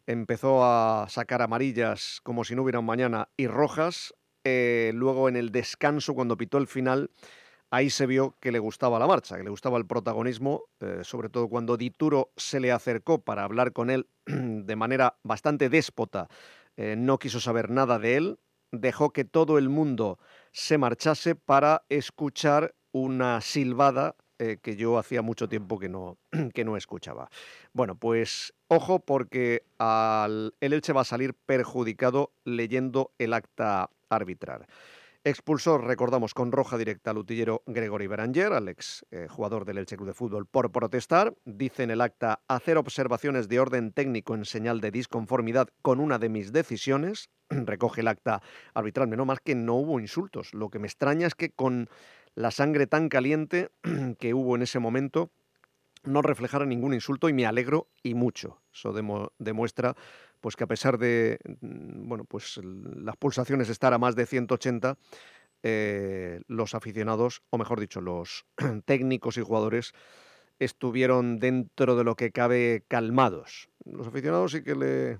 empezó 0.07 0.65
a 0.65 1.07
sacar 1.09 1.43
amarillas 1.43 2.21
como 2.23 2.45
si 2.45 2.55
no 2.55 2.63
hubiera 2.63 2.81
un 2.81 2.87
mañana 2.87 3.29
y 3.37 3.47
rojas. 3.47 4.15
Eh, 4.45 4.93
luego 4.95 5.29
en 5.29 5.37
el 5.37 5.51
descanso, 5.51 6.15
cuando 6.15 6.37
pitó 6.37 6.59
el 6.59 6.69
final, 6.69 7.11
ahí 7.71 7.91
se 7.91 8.07
vio 8.07 8.37
que 8.41 8.53
le 8.53 8.61
gustaba 8.61 8.99
la 9.01 9.09
marcha, 9.09 9.37
que 9.37 9.43
le 9.43 9.51
gustaba 9.51 9.79
el 9.79 9.87
protagonismo, 9.87 10.65
eh, 10.81 11.01
sobre 11.03 11.29
todo 11.31 11.49
cuando 11.49 11.77
Dituro 11.77 12.31
se 12.37 12.61
le 12.61 12.71
acercó 12.71 13.25
para 13.25 13.43
hablar 13.43 13.73
con 13.73 13.91
él 13.91 14.09
de 14.27 14.77
manera 14.77 15.19
bastante 15.25 15.69
déspota. 15.69 16.29
No 16.77 17.19
quiso 17.19 17.41
saber 17.41 17.71
nada 17.71 17.99
de 17.99 18.17
él, 18.19 18.39
dejó 18.81 19.11
que 19.11 19.25
todo 19.25 19.59
el 19.59 19.69
mundo 19.69 20.19
se 20.53 20.79
marchase 20.79 21.35
para 21.35 21.85
escuchar 21.89 22.75
una 22.93 23.41
silbada 23.41 24.17
eh, 24.39 24.59
que 24.63 24.77
yo 24.77 24.99
hacía 24.99 25.23
mucho 25.23 25.49
tiempo 25.49 25.79
que 25.79 25.89
no, 25.89 26.19
que 26.55 26.65
no 26.65 26.77
escuchaba. 26.77 27.31
Bueno, 27.73 27.95
pues 27.95 28.55
ojo 28.69 28.99
porque 29.01 29.63
al- 29.79 30.55
el 30.61 30.73
Elche 30.73 30.93
va 30.93 31.03
a 31.03 31.05
salir 31.05 31.35
perjudicado 31.35 32.33
leyendo 32.45 33.13
el 33.19 33.33
acta 33.33 33.91
arbitral. 34.09 34.67
Expulsó, 35.27 35.79
recordamos, 35.79 36.35
con 36.35 36.53
roja 36.53 36.79
directa 36.79 37.11
al 37.11 37.19
utillero 37.19 37.65
Gregory 37.67 38.07
Beranger, 38.07 38.53
al 38.53 38.69
ex 38.69 39.05
eh, 39.11 39.27
jugador 39.29 39.65
del 39.65 39.79
Elche 39.79 39.97
Club 39.97 40.07
de 40.07 40.15
Fútbol, 40.15 40.47
por 40.47 40.71
protestar. 40.71 41.35
Dice 41.45 41.83
en 41.83 41.91
el 41.91 42.01
acta 42.01 42.43
hacer 42.47 42.79
observaciones 42.79 43.49
de 43.49 43.59
orden 43.59 43.91
técnico 43.91 44.37
en 44.37 44.45
señal 44.45 44.81
de 44.81 44.93
disconformidad 44.93 45.67
con 45.83 45.99
una 45.99 46.21
de 46.21 46.29
mis 46.29 46.53
decisiones. 46.53 47.29
Recoge 47.51 48.03
el 48.03 48.07
acta 48.07 48.41
arbitral. 48.73 49.09
Menos 49.09 49.27
más 49.27 49.41
que 49.41 49.57
no 49.57 49.75
hubo 49.75 49.99
insultos. 49.99 50.55
Lo 50.55 50.69
que 50.71 50.79
me 50.79 50.87
extraña 50.87 51.27
es 51.27 51.35
que 51.35 51.51
con 51.51 51.91
la 52.37 52.53
sangre 52.53 52.87
tan 52.87 53.09
caliente 53.09 53.73
que 54.21 54.33
hubo 54.33 54.55
en 54.55 54.63
ese 54.63 54.79
momento 54.79 55.33
no 56.05 56.23
reflejara 56.23 56.67
ningún 56.67 56.95
insulto 56.95 57.29
y 57.29 57.33
me 57.33 57.47
alegro 57.47 57.89
y 58.05 58.15
mucho. 58.15 58.61
Eso 58.73 58.93
demuestra 59.39 59.97
pues 60.41 60.57
que 60.57 60.65
a 60.65 60.67
pesar 60.67 60.99
de 60.99 61.39
mm, 61.61 62.09
bueno, 62.09 62.25
pues 62.25 62.61
las 62.63 63.17
pulsaciones 63.17 63.69
estar 63.69 63.93
a 63.93 63.99
más 63.99 64.17
de 64.17 64.27
180, 64.27 64.97
eh, 65.63 66.41
los 66.47 66.75
aficionados, 66.75 67.43
o 67.51 67.59
mejor 67.59 67.81
dicho, 67.81 68.01
los 68.01 68.47
técnicos 68.85 69.37
y 69.37 69.43
jugadores 69.43 69.93
estuvieron 70.59 71.39
dentro 71.39 71.97
de 71.97 72.05
lo 72.05 72.15
que 72.15 72.33
cabe 72.33 72.85
calmados. 72.89 73.69
Los 73.85 74.07
aficionados 74.07 74.53
sí 74.53 74.63
que 74.63 74.75
le, 74.75 75.19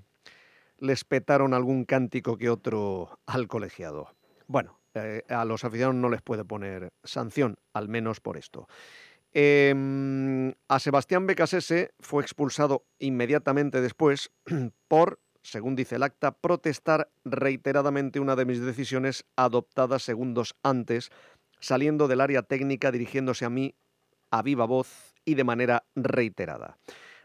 les 0.79 1.03
petaron 1.03 1.53
algún 1.53 1.85
cántico 1.85 2.37
que 2.37 2.49
otro 2.49 3.19
al 3.25 3.47
colegiado. 3.47 4.15
Bueno, 4.47 4.79
eh, 4.93 5.23
a 5.29 5.45
los 5.45 5.63
aficionados 5.63 5.95
no 5.95 6.09
les 6.09 6.21
puede 6.21 6.45
poner 6.45 6.93
sanción, 7.03 7.57
al 7.73 7.87
menos 7.89 8.19
por 8.19 8.37
esto. 8.37 8.67
Em, 9.33 10.53
a 10.67 10.79
Sebastián 10.79 11.27
Becasese 11.27 11.93
fue 11.99 12.23
expulsado 12.23 12.85
inmediatamente 12.99 13.81
después 13.81 14.31
por, 14.87 15.19
según 15.43 15.75
dice 15.75 15.95
el 15.95 16.03
acta, 16.03 16.31
protestar 16.31 17.09
reiteradamente 17.25 18.19
una 18.19 18.35
de 18.35 18.45
mis 18.45 18.61
decisiones 18.61 19.25
adoptadas 19.35 20.03
segundos 20.03 20.55
antes, 20.63 21.11
saliendo 21.59 22.07
del 22.07 22.21
área 22.21 22.43
técnica 22.43 22.91
dirigiéndose 22.91 23.45
a 23.45 23.49
mí 23.49 23.75
a 24.31 24.41
viva 24.41 24.65
voz 24.65 25.13
y 25.25 25.35
de 25.35 25.43
manera 25.43 25.85
reiterada. 25.95 26.77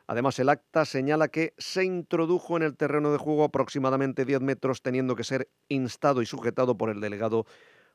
Además, 0.06 0.38
el 0.38 0.48
acta 0.48 0.84
señala 0.84 1.28
que 1.28 1.54
se 1.58 1.84
introdujo 1.84 2.56
en 2.56 2.64
el 2.64 2.76
terreno 2.76 3.12
de 3.12 3.18
juego 3.18 3.44
aproximadamente 3.44 4.24
10 4.24 4.40
metros, 4.40 4.82
teniendo 4.82 5.16
que 5.16 5.24
ser 5.24 5.48
instado 5.68 6.22
y 6.22 6.26
sujetado 6.26 6.76
por 6.76 6.90
el 6.90 7.00
delegado 7.00 7.46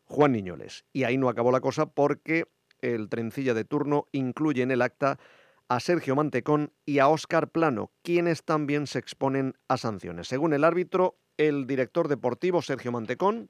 Juan 0.06 0.32
Niñoles. 0.32 0.86
Y 0.94 1.04
ahí 1.04 1.18
no 1.18 1.30
acabó 1.30 1.52
la 1.52 1.60
cosa 1.60 1.86
porque 1.86 2.46
el 2.82 3.10
trencilla 3.10 3.54
de 3.54 3.66
turno 3.66 4.06
incluye 4.12 4.62
en 4.62 4.72
el 4.72 4.82
acta 4.82 5.20
a 5.70 5.80
Sergio 5.80 6.16
Mantecón 6.16 6.72
y 6.86 7.00
a 7.00 7.08
Óscar 7.10 7.50
Plano, 7.50 7.92
quienes 8.02 8.44
también 8.44 8.88
se 8.88 9.00
exponen 9.00 9.56
a 9.68 9.78
sanciones. 9.78 10.28
Según 10.28 10.54
el 10.54 10.64
árbitro, 10.64 11.18
el 11.38 11.68
director 11.68 12.08
deportivo 12.08 12.62
Sergio 12.62 12.92
Mantecón 12.92 13.50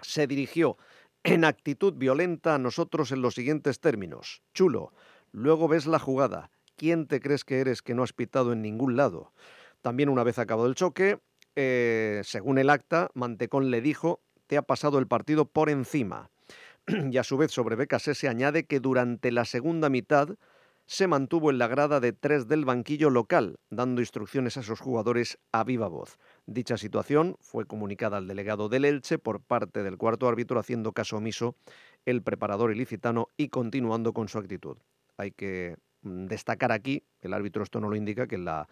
se 0.00 0.26
dirigió 0.26 0.76
en 1.24 1.44
actitud 1.44 1.94
violenta 1.94 2.54
a 2.54 2.58
nosotros 2.58 3.12
en 3.12 3.22
los 3.22 3.34
siguientes 3.34 3.80
términos. 3.80 4.42
Chulo, 4.54 4.92
luego 5.32 5.68
ves 5.68 5.86
la 5.86 5.98
jugada. 5.98 6.50
¿Quién 6.76 7.06
te 7.06 7.20
crees 7.20 7.44
que 7.44 7.58
eres 7.60 7.82
que 7.82 7.94
no 7.94 8.02
has 8.02 8.12
pitado 8.12 8.52
en 8.52 8.62
ningún 8.62 8.96
lado? 8.96 9.32
También 9.82 10.08
una 10.08 10.24
vez 10.24 10.38
acabado 10.38 10.68
el 10.68 10.74
choque, 10.74 11.18
eh, 11.56 12.20
según 12.24 12.58
el 12.58 12.70
acta, 12.70 13.10
Mantecón 13.14 13.70
le 13.70 13.80
dijo, 13.80 14.20
te 14.46 14.56
ha 14.56 14.62
pasado 14.62 14.98
el 14.98 15.06
partido 15.06 15.44
por 15.44 15.70
encima. 15.70 16.30
Y 16.88 17.16
a 17.18 17.24
su 17.24 17.36
vez 17.36 17.50
sobre 17.50 17.76
Becasé 17.76 18.14
se 18.14 18.28
añade 18.28 18.64
que 18.64 18.80
durante 18.80 19.30
la 19.30 19.44
segunda 19.44 19.88
mitad 19.88 20.30
se 20.86 21.06
mantuvo 21.06 21.50
en 21.50 21.58
la 21.58 21.66
grada 21.66 22.00
de 22.00 22.14
tres 22.14 22.48
del 22.48 22.64
banquillo 22.64 23.10
local, 23.10 23.58
dando 23.68 24.00
instrucciones 24.00 24.56
a 24.56 24.62
sus 24.62 24.80
jugadores 24.80 25.38
a 25.52 25.62
viva 25.62 25.86
voz. 25.86 26.18
Dicha 26.46 26.78
situación 26.78 27.36
fue 27.40 27.66
comunicada 27.66 28.16
al 28.16 28.26
delegado 28.26 28.70
del 28.70 28.86
Elche 28.86 29.18
por 29.18 29.42
parte 29.42 29.82
del 29.82 29.98
cuarto 29.98 30.26
árbitro, 30.28 30.58
haciendo 30.58 30.92
caso 30.92 31.18
omiso 31.18 31.56
el 32.06 32.22
preparador 32.22 32.72
ilicitano 32.72 33.28
y 33.36 33.48
continuando 33.50 34.14
con 34.14 34.28
su 34.28 34.38
actitud. 34.38 34.78
Hay 35.18 35.32
que 35.32 35.76
mm, 36.00 36.24
destacar 36.24 36.72
aquí, 36.72 37.04
el 37.20 37.34
árbitro 37.34 37.62
esto 37.62 37.80
no 37.80 37.90
lo 37.90 37.96
indica, 37.96 38.26
que 38.26 38.36
en 38.36 38.46
la 38.46 38.66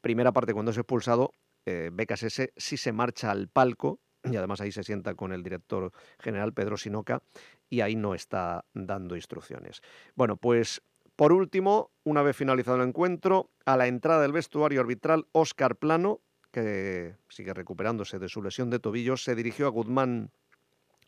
primera 0.00 0.32
parte 0.32 0.54
cuando 0.54 0.72
es 0.72 0.76
expulsado, 0.76 1.30
eh, 1.66 1.90
BKSS 1.92 2.50
sí 2.56 2.76
se 2.76 2.92
marcha 2.92 3.30
al 3.30 3.46
palco 3.46 4.00
y 4.24 4.36
además 4.36 4.60
ahí 4.60 4.72
se 4.72 4.82
sienta 4.82 5.14
con 5.14 5.32
el 5.32 5.42
director 5.42 5.92
general 6.18 6.52
Pedro 6.52 6.76
Sinoca 6.76 7.22
y 7.70 7.80
ahí 7.80 7.96
no 7.96 8.14
está 8.14 8.64
dando 8.74 9.16
instrucciones. 9.16 9.80
Bueno, 10.14 10.36
pues 10.36 10.82
por 11.16 11.32
último, 11.32 11.90
una 12.04 12.22
vez 12.22 12.36
finalizado 12.36 12.76
el 12.80 12.88
encuentro, 12.88 13.50
a 13.64 13.76
la 13.76 13.88
entrada 13.88 14.22
del 14.22 14.32
vestuario 14.32 14.80
arbitral, 14.80 15.26
Óscar 15.32 15.74
Plano, 15.74 16.20
que 16.52 17.16
sigue 17.28 17.52
recuperándose 17.52 18.18
de 18.18 18.28
su 18.28 18.42
lesión 18.42 18.70
de 18.70 18.78
tobillo, 18.78 19.16
se 19.16 19.34
dirigió 19.34 19.66
a 19.66 19.70
Guzmán 19.70 20.30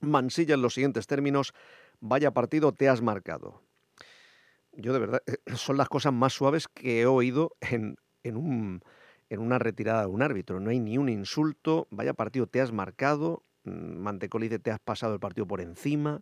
Mansilla 0.01 0.55
en 0.55 0.63
los 0.63 0.75
siguientes 0.75 1.07
términos, 1.07 1.53
vaya 2.01 2.33
partido 2.33 2.73
te 2.73 2.89
has 2.89 3.03
marcado. 3.03 3.63
Yo 4.73 4.93
de 4.93 4.99
verdad, 4.99 5.23
eh, 5.27 5.37
son 5.55 5.77
las 5.77 5.89
cosas 5.89 6.13
más 6.13 6.33
suaves 6.33 6.67
que 6.69 7.03
he 7.03 7.07
oído 7.07 7.53
en, 7.61 7.97
un, 8.25 8.83
en 9.31 9.41
una 9.41 9.59
retirada 9.59 10.03
de 10.03 10.09
un 10.09 10.23
árbitro. 10.23 10.61
No 10.61 10.71
hay 10.71 10.81
ni 10.81 10.99
un 10.99 11.09
insulto, 11.09 11.89
vaya 11.91 12.13
partido 12.13 12.47
te 12.47 12.61
has 12.61 12.73
marcado, 12.73 13.45
mm, 13.65 13.97
Mantecolice 13.97 14.59
te 14.59 14.71
has 14.71 14.81
pasado 14.81 15.15
el 15.15 15.21
partido 15.21 15.47
por 15.47 15.63
encima. 15.63 16.21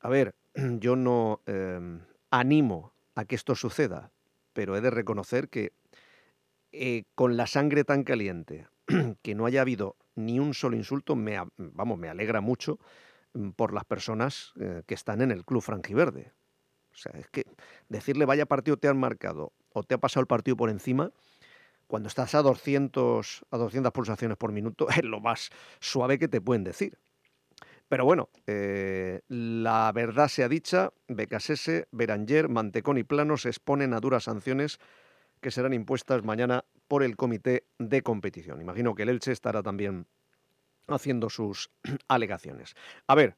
A 0.00 0.08
ver, 0.08 0.34
yo 0.80 0.96
no... 0.96 1.42
Em, 1.46 2.00
animo 2.30 2.94
a 3.14 3.24
que 3.24 3.34
esto 3.34 3.54
suceda, 3.54 4.12
pero 4.52 4.76
he 4.76 4.80
de 4.80 4.90
reconocer 4.90 5.48
que 5.48 5.72
eh, 6.72 7.04
con 7.14 7.36
la 7.36 7.46
sangre 7.46 7.84
tan 7.84 8.04
caliente, 8.04 8.68
que 9.22 9.34
no 9.34 9.46
haya 9.46 9.60
habido 9.60 9.96
ni 10.14 10.38
un 10.38 10.54
solo 10.54 10.76
insulto, 10.76 11.16
me, 11.16 11.38
vamos, 11.56 11.98
me 11.98 12.08
alegra 12.08 12.40
mucho 12.40 12.78
mm, 13.34 13.50
por 13.50 13.74
las 13.74 13.84
personas 13.84 14.52
eh, 14.60 14.82
que 14.86 14.94
están 14.94 15.20
en 15.20 15.30
el 15.30 15.44
club 15.44 15.62
franjiverde. 15.62 16.32
O 16.92 16.96
sea, 16.96 17.12
es 17.18 17.28
que 17.28 17.44
decirle 17.88 18.24
vaya 18.24 18.46
partido 18.46 18.76
te 18.76 18.88
han 18.88 18.98
marcado 18.98 19.52
o 19.72 19.82
te 19.82 19.94
ha 19.94 19.98
pasado 19.98 20.22
el 20.22 20.26
partido 20.26 20.56
por 20.56 20.70
encima, 20.70 21.12
cuando 21.90 22.06
estás 22.06 22.36
a 22.36 22.42
200, 22.42 23.46
a 23.50 23.56
200 23.58 23.92
pulsaciones 23.92 24.36
por 24.38 24.52
minuto, 24.52 24.88
es 24.96 25.02
lo 25.02 25.18
más 25.18 25.50
suave 25.80 26.20
que 26.20 26.28
te 26.28 26.40
pueden 26.40 26.62
decir. 26.62 26.96
Pero 27.88 28.04
bueno, 28.04 28.28
eh, 28.46 29.22
la 29.26 29.90
verdad 29.92 30.28
sea 30.28 30.48
dicha, 30.48 30.92
Becasese, 31.08 31.88
Beranger, 31.90 32.48
Mantecón 32.48 32.96
y 32.98 33.02
Plano 33.02 33.36
se 33.36 33.48
exponen 33.48 33.92
a 33.92 33.98
duras 33.98 34.24
sanciones 34.24 34.78
que 35.40 35.50
serán 35.50 35.72
impuestas 35.72 36.22
mañana 36.22 36.64
por 36.86 37.02
el 37.02 37.16
comité 37.16 37.64
de 37.80 38.02
competición. 38.02 38.60
Imagino 38.60 38.94
que 38.94 39.02
el 39.02 39.08
Elche 39.08 39.32
estará 39.32 39.60
también 39.60 40.06
haciendo 40.86 41.28
sus 41.28 41.72
alegaciones. 42.06 42.76
A 43.08 43.16
ver, 43.16 43.34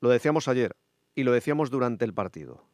lo 0.00 0.08
decíamos 0.08 0.48
ayer 0.48 0.74
y 1.14 1.22
lo 1.22 1.30
decíamos 1.30 1.70
durante 1.70 2.04
el 2.04 2.14
partido. 2.14 2.64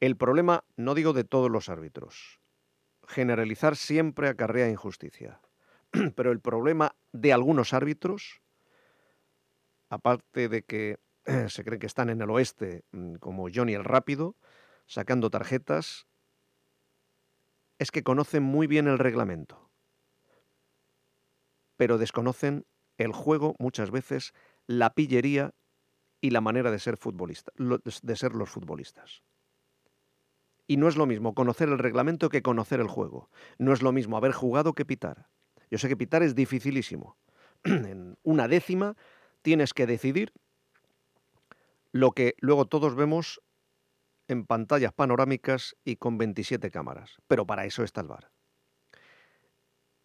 El 0.00 0.16
problema, 0.16 0.64
no 0.76 0.96
digo 0.96 1.12
de 1.12 1.22
todos 1.22 1.48
los 1.48 1.68
árbitros, 1.68 2.41
generalizar 3.12 3.76
siempre 3.76 4.28
acarrea 4.28 4.68
injusticia, 4.68 5.40
pero 6.16 6.32
el 6.32 6.40
problema 6.40 6.96
de 7.12 7.32
algunos 7.32 7.72
árbitros 7.72 8.42
aparte 9.92 10.48
de 10.48 10.64
que 10.64 10.98
se 11.48 11.64
cree 11.64 11.78
que 11.78 11.86
están 11.86 12.08
en 12.08 12.22
el 12.22 12.30
oeste, 12.30 12.84
mm, 12.92 13.16
como 13.16 13.48
Johnny 13.54 13.74
el 13.74 13.84
Rápido, 13.84 14.36
sacando 14.86 15.28
tarjetas, 15.30 16.06
es 17.78 17.90
que 17.90 18.02
conocen 18.02 18.42
muy 18.42 18.66
bien 18.66 18.88
el 18.88 18.98
reglamento, 18.98 19.70
pero 21.76 21.98
desconocen 21.98 22.64
el 22.96 23.12
juego 23.12 23.54
muchas 23.58 23.90
veces, 23.90 24.32
la 24.66 24.94
pillería 24.94 25.54
y 26.22 26.30
la 26.30 26.40
manera 26.40 26.70
de 26.70 26.78
ser 26.78 26.96
futbolista, 26.96 27.52
de 27.58 28.16
ser 28.16 28.32
los 28.32 28.48
futbolistas. 28.48 29.22
Y 30.72 30.78
no 30.78 30.88
es 30.88 30.96
lo 30.96 31.04
mismo 31.04 31.34
conocer 31.34 31.68
el 31.68 31.78
reglamento 31.78 32.30
que 32.30 32.40
conocer 32.40 32.80
el 32.80 32.88
juego. 32.88 33.28
No 33.58 33.74
es 33.74 33.82
lo 33.82 33.92
mismo 33.92 34.16
haber 34.16 34.32
jugado 34.32 34.72
que 34.72 34.86
pitar. 34.86 35.28
Yo 35.70 35.76
sé 35.76 35.86
que 35.86 35.98
pitar 35.98 36.22
es 36.22 36.34
dificilísimo. 36.34 37.18
en 37.64 38.16
una 38.22 38.48
décima 38.48 38.96
tienes 39.42 39.74
que 39.74 39.86
decidir 39.86 40.32
lo 41.92 42.12
que 42.12 42.36
luego 42.38 42.64
todos 42.64 42.94
vemos 42.94 43.42
en 44.28 44.46
pantallas 44.46 44.94
panorámicas 44.94 45.76
y 45.84 45.96
con 45.96 46.16
27 46.16 46.70
cámaras. 46.70 47.18
Pero 47.26 47.46
para 47.46 47.66
eso 47.66 47.84
está 47.84 48.00
el 48.00 48.08
VAR. 48.08 48.30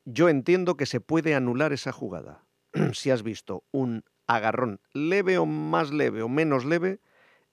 Yo 0.04 0.28
entiendo 0.28 0.76
que 0.76 0.86
se 0.86 1.00
puede 1.00 1.34
anular 1.34 1.72
esa 1.72 1.94
jugada. 1.94 2.46
si 2.92 3.10
has 3.10 3.24
visto 3.24 3.64
un 3.72 4.04
agarrón 4.26 4.82
leve 4.92 5.38
o 5.38 5.46
más 5.46 5.94
leve 5.94 6.24
o 6.24 6.28
menos 6.28 6.66
leve, 6.66 7.00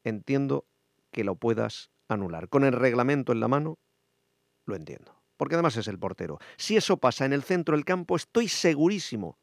entiendo 0.03 0.67
que 1.13 1.23
lo 1.23 1.37
puedas 1.37 1.94
anular. 2.09 2.49
Con 2.49 2.65
el 2.65 2.73
reglamento 2.73 3.33
en 3.33 3.41
la 3.41 3.49
mano, 3.49 3.79
lo 4.67 4.77
entiendo. 4.77 5.15
Porque 5.37 5.55
además 5.55 5.77
es 5.77 5.89
el 5.89 5.99
portero. 5.99 6.39
Si 6.57 6.77
eso 6.77 6.99
pasa 6.99 7.25
en 7.25 7.33
el 7.33 7.43
centro 7.43 7.77
del 7.77 7.85
campo, 7.85 8.17
estoy 8.17 8.49
segurísimo, 8.49 9.39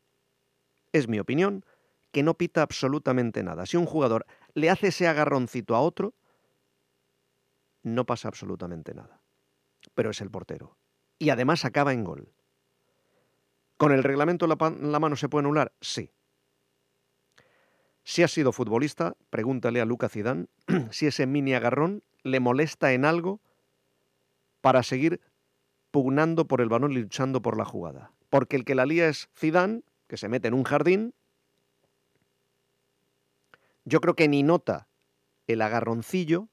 es 0.93 1.08
mi 1.08 1.19
opinión, 1.19 1.65
que 2.12 2.24
no 2.24 2.36
pita 2.36 2.62
absolutamente 2.62 3.43
nada. 3.43 3.65
Si 3.65 3.78
un 3.78 3.86
jugador 3.86 4.26
le 4.54 4.69
hace 4.69 4.88
ese 4.88 5.08
agarroncito 5.08 5.76
a 5.76 5.82
otro, 5.82 6.13
no 7.84 8.06
pasa 8.06 8.28
absolutamente 8.28 8.93
nada. 8.93 9.21
Pero 9.93 10.12
es 10.12 10.21
el 10.21 10.30
portero. 10.30 10.78
Y 11.17 11.30
además 11.30 11.65
acaba 11.65 11.93
en 11.93 12.04
gol. 12.04 12.34
¿Con 13.78 13.91
el 13.91 14.04
reglamento 14.04 14.45
en 14.45 14.91
la, 14.91 15.00
mano 15.00 15.15
se 15.15 15.30
puede 15.30 15.45
anular? 15.45 15.74
Sí. 15.82 16.12
Si 18.04 18.24
ha 18.24 18.28
sido 18.28 18.52
futbolista, 18.52 19.15
pregúntale 19.30 19.82
a 19.82 19.86
Luca 19.86 20.10
Zidane 20.10 20.47
si 20.91 21.08
ese 21.08 21.26
mini 21.26 21.54
agarrón 21.54 22.04
le 22.24 22.40
molesta 22.40 22.94
en 22.94 23.06
algo 23.06 23.40
para 24.62 24.84
seguir 24.84 25.22
pugnando 25.92 26.48
por 26.48 26.62
el 26.62 26.70
balón 26.70 26.94
luchando 26.94 27.42
por 27.42 27.58
la 27.58 27.66
jugada. 27.66 28.12
Porque 28.30 28.56
el 28.56 28.66
que 28.66 28.76
la 28.76 28.86
lía 28.86 29.08
es 29.08 29.30
Zidane, 29.38 29.82
que 30.08 30.18
se 30.18 30.30
mete 30.30 30.48
en 30.48 30.54
un 30.54 30.64
jardín 30.64 31.14
yo 33.86 34.02
creo 34.02 34.16
que 34.16 34.28
ni 34.28 34.44
nota 34.44 34.88
el 35.48 35.62
agarroncillo 35.62 36.48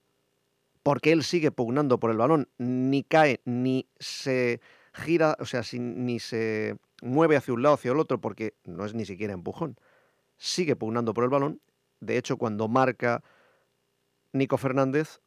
porque 0.82 1.12
él 1.12 1.22
sigue 1.22 1.50
pugnando 1.50 2.00
por 2.00 2.10
el 2.10 2.16
balón, 2.16 2.48
ni 2.56 3.02
cae, 3.02 3.40
ni 3.44 3.86
se 3.98 4.60
gira, 4.94 5.36
o 5.38 5.44
sea, 5.44 5.62
ni 5.72 6.18
se 6.18 6.76
mueve 7.02 7.36
hacia 7.36 7.52
un 7.52 7.62
lado, 7.62 7.74
hacia 7.74 7.92
el 7.92 7.98
otro, 7.98 8.20
porque 8.20 8.54
no 8.64 8.86
es 8.86 8.94
ni 8.94 9.04
siquiera 9.04 9.34
empujón. 9.34 9.76
Sigue 10.38 10.76
pugnando 10.76 11.12
por 11.12 11.24
el 11.24 11.30
balón. 11.30 11.60
De 12.00 12.16
hecho, 12.16 12.38
cuando 12.38 12.68
marca 12.68 13.22
Nico 14.32 14.56
Fernández, 14.56 15.20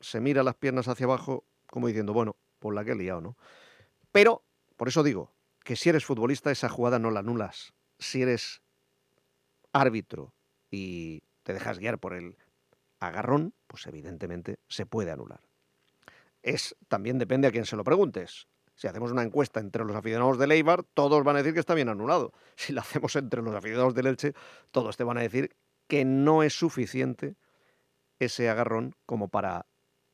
se 0.00 0.20
mira 0.20 0.42
las 0.42 0.54
piernas 0.54 0.88
hacia 0.88 1.06
abajo, 1.06 1.44
como 1.66 1.86
diciendo, 1.86 2.12
bueno, 2.12 2.36
por 2.58 2.74
la 2.74 2.84
que 2.84 2.92
he 2.92 2.96
liado, 2.96 3.20
¿no? 3.20 3.36
Pero, 4.12 4.42
por 4.76 4.88
eso 4.88 5.02
digo, 5.02 5.32
que 5.64 5.76
si 5.76 5.88
eres 5.88 6.04
futbolista, 6.04 6.50
esa 6.50 6.68
jugada 6.68 6.98
no 6.98 7.10
la 7.10 7.20
anulas. 7.20 7.74
Si 7.98 8.22
eres 8.22 8.62
árbitro, 9.72 10.32
y 10.70 11.22
te 11.42 11.52
dejas 11.52 11.78
guiar 11.78 11.98
por 11.98 12.14
el 12.14 12.36
agarrón, 13.00 13.54
pues 13.66 13.86
evidentemente 13.86 14.58
se 14.68 14.86
puede 14.86 15.10
anular. 15.10 15.40
Es, 16.42 16.76
también 16.88 17.18
depende 17.18 17.48
a 17.48 17.50
quién 17.50 17.64
se 17.64 17.76
lo 17.76 17.84
preguntes. 17.84 18.46
Si 18.74 18.86
hacemos 18.86 19.10
una 19.10 19.22
encuesta 19.22 19.60
entre 19.60 19.84
los 19.84 19.96
aficionados 19.96 20.38
del 20.38 20.52
Eibar, 20.52 20.84
todos 20.84 21.24
van 21.24 21.36
a 21.36 21.38
decir 21.40 21.54
que 21.54 21.60
está 21.60 21.74
bien 21.74 21.88
anulado. 21.88 22.32
Si 22.56 22.72
la 22.72 22.82
hacemos 22.82 23.14
entre 23.16 23.42
los 23.42 23.54
aficionados 23.54 23.94
del 23.94 24.06
Elche, 24.06 24.34
todos 24.70 24.96
te 24.96 25.04
van 25.04 25.18
a 25.18 25.22
decir 25.22 25.54
que 25.88 26.04
no 26.04 26.42
es 26.42 26.54
suficiente 26.54 27.36
ese 28.18 28.48
agarrón 28.48 28.94
como 29.06 29.28
para 29.28 29.66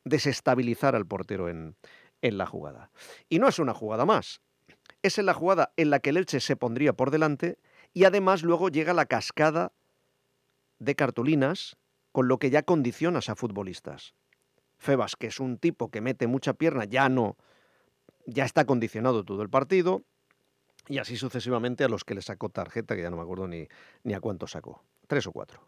desestabilizar 0.05 0.95
al 0.95 1.05
portero 1.05 1.49
en, 1.49 1.75
en 2.21 2.37
la 2.37 2.45
jugada. 2.45 2.91
Y 3.27 3.39
no 3.39 3.47
es 3.47 3.59
una 3.59 3.73
jugada 3.73 4.05
más. 4.05 4.41
Es 5.01 5.17
en 5.17 5.25
la 5.25 5.33
jugada 5.33 5.73
en 5.75 5.89
la 5.89 5.99
que 5.99 6.11
el 6.11 6.17
Elche 6.17 6.39
se 6.39 6.55
pondría 6.55 6.93
por 6.93 7.11
delante 7.11 7.59
y 7.93 8.05
además 8.05 8.43
luego 8.43 8.69
llega 8.69 8.93
la 8.93 9.05
cascada 9.05 9.73
de 10.79 10.95
cartulinas 10.95 11.77
con 12.11 12.27
lo 12.27 12.39
que 12.39 12.49
ya 12.49 12.63
condicionas 12.63 13.29
a 13.29 13.35
futbolistas. 13.35 14.13
Febas, 14.77 15.15
que 15.15 15.27
es 15.27 15.39
un 15.39 15.57
tipo 15.57 15.89
que 15.89 16.01
mete 16.01 16.27
mucha 16.27 16.53
pierna, 16.53 16.85
ya 16.85 17.09
no, 17.09 17.37
ya 18.25 18.45
está 18.45 18.65
condicionado 18.65 19.23
todo 19.23 19.41
el 19.41 19.49
partido, 19.49 20.03
y 20.87 20.99
así 20.99 21.17
sucesivamente 21.17 21.83
a 21.83 21.87
los 21.87 22.03
que 22.03 22.15
le 22.15 22.21
sacó 22.21 22.49
tarjeta, 22.49 22.95
que 22.95 23.01
ya 23.01 23.09
no 23.09 23.17
me 23.17 23.23
acuerdo 23.23 23.47
ni, 23.47 23.67
ni 24.03 24.13
a 24.13 24.19
cuánto 24.19 24.47
sacó, 24.47 24.83
tres 25.07 25.25
o 25.27 25.31
cuatro. 25.31 25.61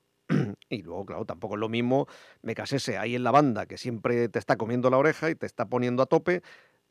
Y 0.70 0.82
luego, 0.82 1.06
claro, 1.06 1.26
tampoco 1.26 1.56
es 1.56 1.60
lo 1.60 1.70
mismo 1.70 2.08
me 2.42 2.56
casese 2.56 2.98
ahí 2.98 3.16
en 3.16 3.24
la 3.24 3.32
banda, 3.32 3.66
que 3.66 3.78
siempre 3.78 4.30
te 4.30 4.40
está 4.40 4.58
comiendo 4.58 4.90
la 4.90 4.98
oreja 4.98 5.30
y 5.30 5.36
te 5.36 5.46
está 5.46 5.66
poniendo 5.66 6.04
a 6.04 6.06
tope, 6.06 6.42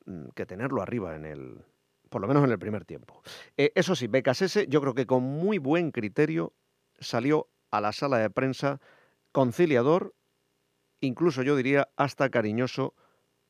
mm, 0.06 0.28
que 0.34 0.46
tenerlo 0.46 0.82
arriba 0.82 1.14
en 1.16 1.24
el, 1.24 1.64
por 2.08 2.20
lo 2.20 2.28
menos 2.28 2.44
en 2.44 2.50
el 2.50 2.58
primer 2.58 2.84
tiempo. 2.84 3.22
Eh, 3.56 3.72
eso 3.74 3.94
sí, 3.94 4.06
Becasese 4.06 4.66
yo 4.68 4.80
creo 4.80 4.94
que 4.94 5.06
con 5.06 5.22
muy 5.22 5.58
buen 5.58 5.90
criterio 5.90 6.52
salió 6.98 7.48
a 7.70 7.80
la 7.80 7.92
sala 7.92 8.18
de 8.18 8.30
prensa 8.30 8.80
conciliador, 9.32 10.14
incluso 11.00 11.42
yo 11.42 11.56
diría 11.56 11.88
hasta 11.96 12.30
cariñoso 12.30 12.94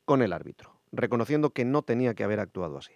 con 0.05 0.23
el 0.23 0.33
árbitro, 0.33 0.81
reconociendo 0.93 1.51
que 1.51 1.65
no 1.65 1.83
tenía 1.83 2.15
que 2.15 2.25
haber 2.25 2.41
actuado 2.41 2.79
así. 2.79 2.93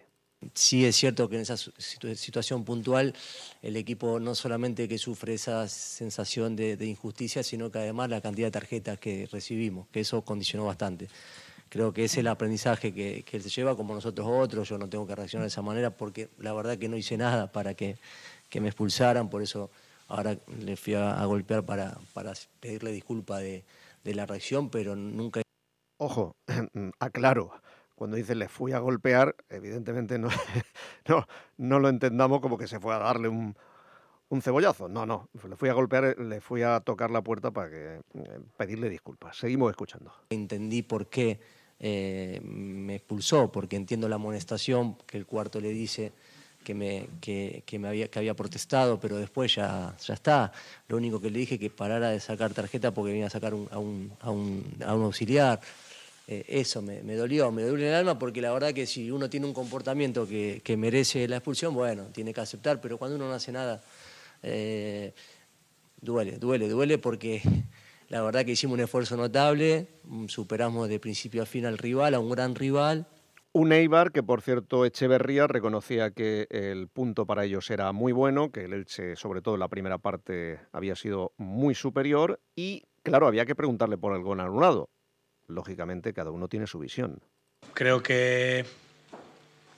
Sí 0.54 0.86
es 0.86 0.96
cierto 0.96 1.28
que 1.28 1.36
en 1.36 1.42
esa 1.42 1.56
situación 1.58 2.64
puntual 2.64 3.14
el 3.60 3.76
equipo 3.76 4.18
no 4.20 4.34
solamente 4.34 4.88
que 4.88 4.96
sufre 4.96 5.34
esa 5.34 5.68
sensación 5.68 6.56
de, 6.56 6.86
injusticia, 6.86 7.42
sino 7.42 7.70
que 7.70 7.78
además 7.78 8.08
la 8.08 8.22
cantidad 8.22 8.46
de 8.46 8.52
tarjetas 8.52 8.98
que 8.98 9.28
recibimos, 9.30 9.86
que 9.88 10.00
eso 10.00 10.22
condicionó 10.22 10.64
bastante. 10.64 11.08
Creo 11.68 11.92
que 11.92 12.04
es 12.04 12.16
el 12.16 12.26
aprendizaje 12.26 12.94
que, 12.94 13.24
él 13.30 13.42
se 13.42 13.50
lleva, 13.50 13.76
como 13.76 13.94
nosotros 13.94 14.26
otros. 14.28 14.68
Yo 14.68 14.78
no 14.78 14.88
tengo 14.88 15.06
que 15.06 15.14
reaccionar 15.14 15.44
de 15.44 15.48
esa 15.48 15.62
manera 15.62 15.90
porque 15.90 16.30
la 16.38 16.54
verdad 16.54 16.78
que 16.78 16.88
no 16.88 16.96
hice 16.96 17.18
nada 17.18 17.52
para 17.52 17.74
que, 17.74 17.98
me 18.54 18.68
expulsaran, 18.68 19.28
por 19.28 19.42
eso 19.42 19.70
ahora 20.08 20.38
le 20.58 20.76
fui 20.76 20.94
a, 20.94 21.22
golpear 21.26 21.64
para, 21.64 21.98
para, 22.14 22.32
pedirle 22.60 22.92
disculpa 22.92 23.38
de, 23.40 23.62
de 24.04 24.14
la 24.14 24.24
reacción, 24.24 24.70
pero 24.70 24.96
nunca... 24.96 25.42
Ojo, 25.98 26.32
aclaro 26.98 27.52
cuando 28.00 28.16
dice 28.16 28.34
le 28.34 28.48
fui 28.48 28.72
a 28.72 28.78
golpear, 28.78 29.36
evidentemente 29.50 30.18
no, 30.18 30.30
no, 31.06 31.28
no 31.58 31.78
lo 31.78 31.90
entendamos 31.90 32.40
como 32.40 32.56
que 32.56 32.66
se 32.66 32.80
fue 32.80 32.94
a 32.94 32.98
darle 32.98 33.28
un, 33.28 33.54
un 34.30 34.40
cebollazo. 34.40 34.88
No, 34.88 35.04
no, 35.04 35.28
le 35.46 35.54
fui 35.54 35.68
a 35.68 35.74
golpear, 35.74 36.18
le 36.18 36.40
fui 36.40 36.62
a 36.62 36.80
tocar 36.80 37.10
la 37.10 37.20
puerta 37.20 37.50
para 37.50 37.68
que, 37.68 38.00
eh, 38.14 38.40
pedirle 38.56 38.88
disculpas. 38.88 39.36
Seguimos 39.36 39.68
escuchando. 39.70 40.14
Entendí 40.30 40.80
por 40.80 41.08
qué 41.08 41.40
eh, 41.78 42.40
me 42.42 42.94
expulsó, 42.94 43.52
porque 43.52 43.76
entiendo 43.76 44.08
la 44.08 44.14
amonestación 44.14 44.96
que 45.06 45.18
el 45.18 45.26
cuarto 45.26 45.60
le 45.60 45.68
dice 45.68 46.14
que 46.64 46.72
me, 46.74 47.06
que, 47.20 47.62
me 47.78 47.86
había, 47.86 48.08
que 48.08 48.18
había 48.18 48.32
protestado, 48.32 48.98
pero 48.98 49.18
después 49.18 49.54
ya, 49.54 49.94
ya 50.02 50.14
está. 50.14 50.52
Lo 50.88 50.96
único 50.96 51.20
que 51.20 51.30
le 51.30 51.38
dije 51.38 51.58
que 51.58 51.68
parara 51.68 52.08
de 52.08 52.20
sacar 52.20 52.54
tarjeta 52.54 52.94
porque 52.94 53.12
venía 53.12 53.26
a 53.26 53.30
sacar 53.30 53.52
a, 53.52 53.56
un, 53.56 54.10
a, 54.22 54.30
un, 54.30 54.64
a 54.86 54.94
un 54.94 55.02
auxiliar. 55.02 55.60
Eh, 56.30 56.44
eso 56.46 56.80
me, 56.80 57.02
dolió, 57.16 57.50
me 57.50 57.64
duele 57.64 57.88
el 57.88 57.94
alma 57.94 58.16
porque 58.16 58.40
la 58.40 58.52
verdad 58.52 58.72
que 58.72 58.86
si 58.86 59.10
uno 59.10 59.28
tiene 59.28 59.46
un 59.46 59.52
comportamiento 59.52 60.28
que, 60.28 60.76
merece 60.78 61.26
la 61.26 61.38
expulsión, 61.38 61.74
bueno, 61.74 62.04
tiene 62.12 62.32
que 62.32 62.40
aceptar, 62.40 62.80
pero 62.80 62.98
cuando 62.98 63.16
uno 63.16 63.26
no 63.26 63.34
hace 63.34 63.50
nada, 63.50 63.82
eh, 64.44 65.12
duele, 66.00 66.38
duele, 66.38 66.68
duele 66.68 66.98
porque 66.98 67.42
la 68.08 68.22
verdad 68.22 68.44
que 68.44 68.52
hicimos 68.52 68.74
un 68.74 68.80
esfuerzo 68.84 69.16
notable, 69.16 69.88
mm, 70.04 70.28
superamos 70.28 70.88
de 70.88 71.00
principio 71.00 71.42
a 71.42 71.46
fin 71.46 71.66
al 71.66 71.78
rival, 71.78 72.14
a 72.14 72.20
un 72.20 72.30
gran 72.30 72.54
rival. 72.54 73.08
Un 73.50 73.72
Eibar 73.72 74.12
que, 74.12 74.22
por 74.22 74.40
cierto, 74.40 74.84
Echeverría 74.84 75.48
reconocía 75.48 76.12
que 76.12 76.46
el 76.50 76.86
punto 76.86 77.26
para 77.26 77.44
ellos 77.44 77.68
era 77.70 77.90
muy 77.90 78.12
bueno, 78.12 78.52
que 78.52 78.66
el 78.66 78.72
Elche, 78.72 79.16
sobre 79.16 79.42
todo 79.42 79.54
en 79.54 79.60
la 79.60 79.68
primera 79.68 79.98
parte, 79.98 80.60
había 80.70 80.94
sido 80.94 81.32
muy 81.38 81.74
superior 81.74 82.38
y, 82.54 82.84
claro, 83.02 83.26
había 83.26 83.46
que 83.46 83.56
preguntarle 83.56 83.98
por 83.98 84.14
el 84.14 84.22
gol 84.22 84.38
anulado 84.38 84.90
lógicamente 85.50 86.12
cada 86.12 86.30
uno 86.30 86.48
tiene 86.48 86.66
su 86.66 86.78
visión. 86.78 87.20
Creo 87.74 88.02
que, 88.02 88.64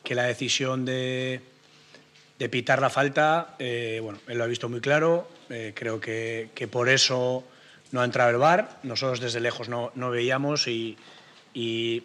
que 0.04 0.14
la 0.14 0.24
decisión 0.24 0.84
de, 0.84 1.40
de 2.38 2.48
pitar 2.48 2.80
la 2.80 2.90
falta, 2.90 3.54
eh, 3.60 4.00
bueno, 4.02 4.18
él 4.26 4.38
lo 4.38 4.42
ha 4.42 4.48
visto 4.48 4.68
muy 4.68 4.80
claro, 4.80 5.28
eh, 5.48 5.72
creo 5.76 6.00
que, 6.00 6.50
que, 6.56 6.66
por 6.66 6.88
eso 6.88 7.44
no 7.92 8.00
ha 8.00 8.04
entrado 8.04 8.30
el 8.30 8.36
VAR, 8.36 8.80
nosotros 8.82 9.20
desde 9.20 9.38
lejos 9.38 9.68
no, 9.68 9.92
no 9.94 10.10
veíamos 10.10 10.66
y, 10.66 10.96
y, 11.54 12.02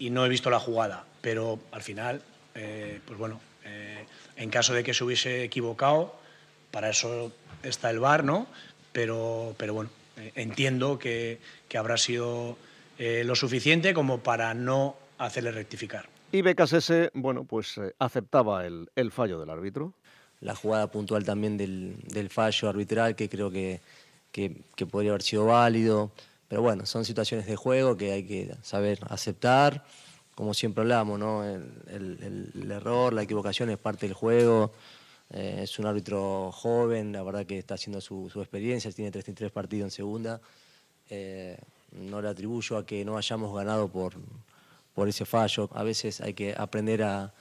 no 0.00 0.26
he 0.26 0.28
visto 0.28 0.50
la 0.50 0.58
jugada, 0.58 1.04
pero 1.20 1.60
al 1.70 1.82
final, 1.82 2.22
eh, 2.56 3.00
pues 3.06 3.16
bueno, 3.16 3.40
en 4.36 4.50
caso 4.50 4.74
de 4.74 4.82
que 4.82 4.92
se 4.92 5.04
hubiese 5.04 5.44
equivocado, 5.44 6.18
para 6.72 6.90
eso 6.90 7.32
está 7.62 7.88
el 7.90 8.00
VAR, 8.00 8.24
¿no? 8.24 8.48
Pero, 8.92 9.54
pero 9.56 9.72
bueno, 9.72 9.90
entiendo 10.34 10.98
que, 10.98 11.38
que 11.68 11.78
habrá 11.78 11.96
sido 11.96 12.58
eh, 12.98 13.24
lo 13.24 13.34
suficiente 13.34 13.92
como 13.92 14.18
para 14.18 14.54
no 14.54 14.96
hacerle 15.18 15.52
rectificar. 15.52 16.08
Y 16.32 16.42
Becasese, 16.42 17.10
bueno, 17.14 17.44
pues 17.44 17.78
eh, 17.78 17.94
aceptaba 17.98 18.66
el, 18.66 19.10
fallo 19.10 19.38
del 19.38 19.50
árbitro. 19.50 19.92
La 20.40 20.54
jugada 20.54 20.90
puntual 20.90 21.24
también 21.24 21.56
del, 21.56 22.28
fallo 22.30 22.68
arbitral, 22.68 23.14
que 23.14 23.28
creo 23.28 23.50
que, 23.50 23.80
que, 24.32 24.86
podría 24.86 25.10
haber 25.12 25.22
sido 25.22 25.46
válido. 25.46 26.10
Pero 26.48 26.62
bueno, 26.62 26.86
son 26.86 27.04
situaciones 27.04 27.46
de 27.46 27.56
juego 27.56 27.96
que 27.96 28.12
hay 28.12 28.24
que 28.24 28.54
saber 28.62 28.98
aceptar. 29.08 29.84
Como 30.34 30.52
siempre 30.52 30.82
hablamos, 30.82 31.18
¿no? 31.18 31.44
el, 31.44 32.70
error, 32.70 33.12
la 33.12 33.22
equivocación 33.22 33.70
es 33.70 33.78
parte 33.78 34.06
del 34.06 34.14
juego. 34.14 34.72
Eh, 35.30 35.60
es 35.62 35.78
un 35.78 35.86
árbitro 35.86 36.52
joven, 36.52 37.12
la 37.12 37.22
verdad 37.22 37.46
que 37.46 37.58
está 37.58 37.74
haciendo 37.74 38.00
su, 38.00 38.30
experiencia, 38.36 38.92
tiene 38.92 39.10
33 39.10 39.50
partidos 39.50 39.86
en 39.86 39.90
segunda 39.90 40.40
no 41.96 42.20
le 42.20 42.28
atribuyo 42.28 42.76
a 42.76 42.86
que 42.86 43.04
no 43.04 43.16
hayamos 43.16 43.54
ganado 43.54 43.88
por, 43.88 44.14
por 44.94 45.08
ese 45.08 45.24
fallo. 45.24 45.68
A 45.74 45.82
veces 45.82 46.20
hay 46.20 46.34
que 46.34 46.54
aprender 46.56 47.02
a, 47.02 47.32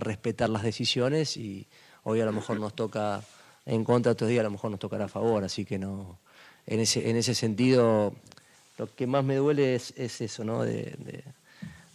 respetar 0.00 0.50
las 0.50 0.62
decisiones 0.62 1.38
y 1.38 1.66
hoy 2.04 2.20
a 2.20 2.26
lo 2.26 2.32
mejor 2.32 2.60
nos 2.60 2.74
toca 2.74 3.22
en 3.64 3.84
contra, 3.84 4.12
otros 4.12 4.28
días 4.28 4.40
a 4.40 4.44
lo 4.44 4.50
mejor 4.50 4.70
nos 4.70 4.78
tocará 4.78 5.06
a 5.06 5.08
favor, 5.08 5.42
así 5.44 5.64
que 5.64 5.78
no, 5.78 6.18
en 6.66 6.80
ese, 6.80 7.08
en 7.08 7.16
ese 7.16 7.34
sentido 7.34 8.14
lo 8.76 8.94
que 8.94 9.06
más 9.06 9.24
me 9.24 9.36
duele 9.36 9.74
es, 9.74 9.94
eso, 9.96 10.44
¿no? 10.44 10.62
De, 10.62 11.24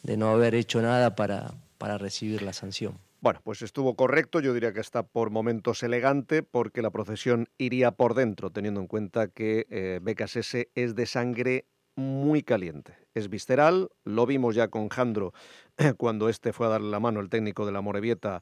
de, 0.02 0.18
no 0.18 0.32
haber 0.32 0.56
hecho 0.56 0.82
nada 0.82 1.16
para, 1.16 1.54
para 1.78 2.00
recibir 2.00 2.42
la 2.42 2.54
sanción. 2.54 2.98
Bueno, 3.24 3.40
pues 3.44 3.62
estuvo 3.62 3.96
correcto, 3.96 4.40
yo 4.40 4.52
diría 4.52 4.74
que 4.74 4.80
está 4.80 5.04
por 5.04 5.30
momentos 5.30 5.84
elegante 5.84 6.42
porque 6.42 6.82
la 6.82 6.90
procesión 6.90 7.50
iría 7.60 7.92
por 7.92 8.16
dentro, 8.16 8.50
teniendo 8.50 8.82
en 8.82 8.88
cuenta 8.88 9.28
que 9.28 9.68
eh, 9.70 10.00
BKSS 10.02 10.70
es 10.74 10.96
de 10.96 11.06
sangre 11.06 11.68
muy 11.96 12.42
caliente. 12.42 12.98
Es 13.14 13.30
visceral, 13.30 13.90
lo 14.06 14.26
vimos 14.26 14.56
ya 14.56 14.70
con 14.70 14.90
Jandro 14.90 15.34
cuando 15.98 16.30
este 16.30 16.52
fue 16.52 16.66
a 16.66 16.70
darle 16.70 16.90
la 16.90 17.00
mano 17.00 17.20
el 17.20 17.30
técnico 17.30 17.68
de 17.68 17.72
la 17.72 17.82
Morevieta 17.82 18.42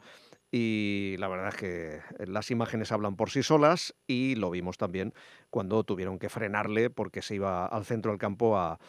y 0.49 1.17
la 1.19 1.27
verdad 1.27 1.49
es 1.49 1.55
que 1.55 1.99
las 2.25 2.49
imágenes 2.49 2.93
hablan 2.93 3.17
por 3.17 3.31
sí 3.31 3.43
solas 3.43 3.93
y 4.07 4.35
lo 4.35 4.49
vimos 4.49 4.77
también 4.77 5.13
cuando 5.49 5.83
tuvieron 5.83 6.19
que 6.19 6.29
frenarle 6.29 6.89
porque 6.89 7.21
se 7.21 7.35
iba 7.35 7.65
al 7.65 7.83
centro 7.83 8.11
del 8.11 8.19
campo 8.19 8.57
a, 8.57 8.79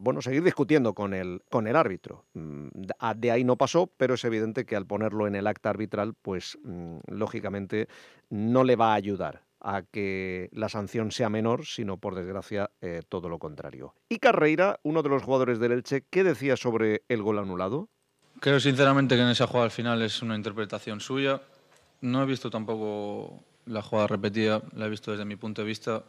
bueno, 0.00 0.20
seguir 0.20 0.42
discutiendo 0.42 0.94
con 0.94 1.14
el, 1.14 1.42
con 1.50 1.66
el 1.66 1.76
árbitro. 1.76 2.24
Mm, 2.34 2.68
de 3.16 3.30
ahí 3.30 3.44
no 3.44 3.56
pasó, 3.56 3.90
pero 3.96 4.14
es 4.14 4.24
evidente 4.24 4.66
que 4.66 4.76
al 4.76 4.86
ponerlo 4.86 5.26
en 5.26 5.34
el 5.34 5.46
acta 5.46 5.70
arbitral, 5.70 6.14
pues 6.20 6.58
mm, 6.64 6.98
lógicamente 7.08 7.88
no 8.28 8.64
le 8.64 8.76
va 8.76 8.92
a 8.92 8.94
ayudar 8.94 9.42
a 9.60 9.82
que 9.82 10.50
la 10.52 10.68
sanción 10.68 11.10
sea 11.10 11.30
menor, 11.30 11.64
sino 11.64 11.96
por 11.96 12.14
desgracia 12.14 12.70
eh, 12.82 13.02
todo 13.08 13.30
lo 13.30 13.38
contrario. 13.38 13.94
Y 14.10 14.18
Carreira, 14.18 14.78
uno 14.82 15.02
de 15.02 15.08
los 15.08 15.22
jugadores 15.22 15.58
del 15.58 15.72
Elche, 15.72 16.04
¿qué 16.10 16.22
decía 16.22 16.56
sobre 16.56 17.02
el 17.08 17.22
gol 17.22 17.38
anulado? 17.38 17.88
Creo 18.40 18.60
sinceramente 18.60 19.16
que 19.16 19.22
en 19.22 19.28
esa 19.28 19.46
jugada 19.46 19.64
al 19.64 19.70
final 19.70 20.02
es 20.02 20.20
una 20.20 20.36
interpretación 20.36 21.00
suya. 21.00 21.40
No 22.02 22.22
he 22.22 22.26
visto 22.26 22.50
tampoco 22.50 23.42
la 23.64 23.80
jugada 23.80 24.08
repetida, 24.08 24.62
la 24.74 24.86
he 24.86 24.90
visto 24.90 25.12
desde 25.12 25.24
mi 25.24 25.36
punto 25.36 25.62
de 25.62 25.68
vista. 25.68 26.04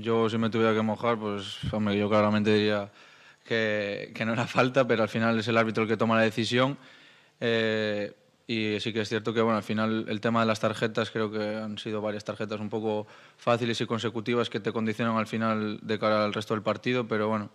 Yo 0.00 0.28
si 0.28 0.38
me 0.38 0.50
tuviera 0.50 0.74
que 0.74 0.82
mojar, 0.82 1.18
pues 1.18 1.58
hombre, 1.72 1.98
yo 1.98 2.08
claramente 2.08 2.52
diría 2.52 2.90
que, 3.44 4.12
que 4.14 4.24
no 4.24 4.32
era 4.32 4.46
falta, 4.46 4.86
pero 4.86 5.02
al 5.02 5.08
final 5.08 5.38
es 5.38 5.48
el 5.48 5.56
árbitro 5.56 5.84
el 5.84 5.88
que 5.88 5.96
toma 5.96 6.16
la 6.16 6.22
decisión. 6.22 6.76
Eh, 7.40 8.14
y 8.46 8.80
sí 8.80 8.94
que 8.94 9.02
es 9.02 9.08
cierto 9.08 9.34
que 9.34 9.42
bueno, 9.42 9.58
al 9.58 9.62
final 9.62 10.06
el 10.08 10.22
tema 10.22 10.40
de 10.40 10.46
las 10.46 10.58
tarjetas, 10.58 11.10
creo 11.10 11.30
que 11.30 11.56
han 11.56 11.76
sido 11.76 12.00
varias 12.00 12.24
tarjetas 12.24 12.58
un 12.60 12.70
poco 12.70 13.06
fáciles 13.36 13.78
y 13.82 13.86
consecutivas 13.86 14.48
que 14.48 14.58
te 14.58 14.72
condicionan 14.72 15.18
al 15.18 15.26
final 15.26 15.78
de 15.82 15.98
cara 15.98 16.24
al 16.24 16.32
resto 16.32 16.54
del 16.54 16.62
partido, 16.62 17.06
pero 17.06 17.28
bueno, 17.28 17.50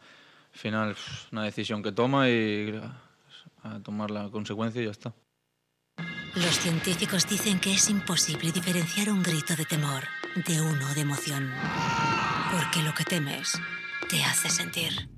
al 0.54 0.60
final 0.60 0.96
una 1.32 1.44
decisión 1.46 1.82
que 1.82 1.92
toma 1.92 2.30
y 2.30 2.80
a 3.64 3.80
tomar 3.80 4.12
la 4.12 4.30
consecuencia 4.30 4.84
y 4.84 4.86
ya 4.86 4.92
está. 4.92 5.14
Los 6.36 6.60
científicos 6.60 7.28
dicen 7.28 7.60
que 7.60 7.74
es 7.74 7.90
imposible 7.90 8.52
diferenciar 8.52 9.10
un 9.10 9.24
grito 9.24 9.56
de 9.56 9.66
temor 9.66 10.04
de 10.48 10.62
uno 10.62 10.94
de 10.94 11.02
emoción, 11.02 11.52
porque 12.54 12.84
lo 12.84 12.94
que 12.94 13.04
temes 13.04 13.60
te 14.10 14.24
hace 14.24 14.50
sentir. 14.50 15.10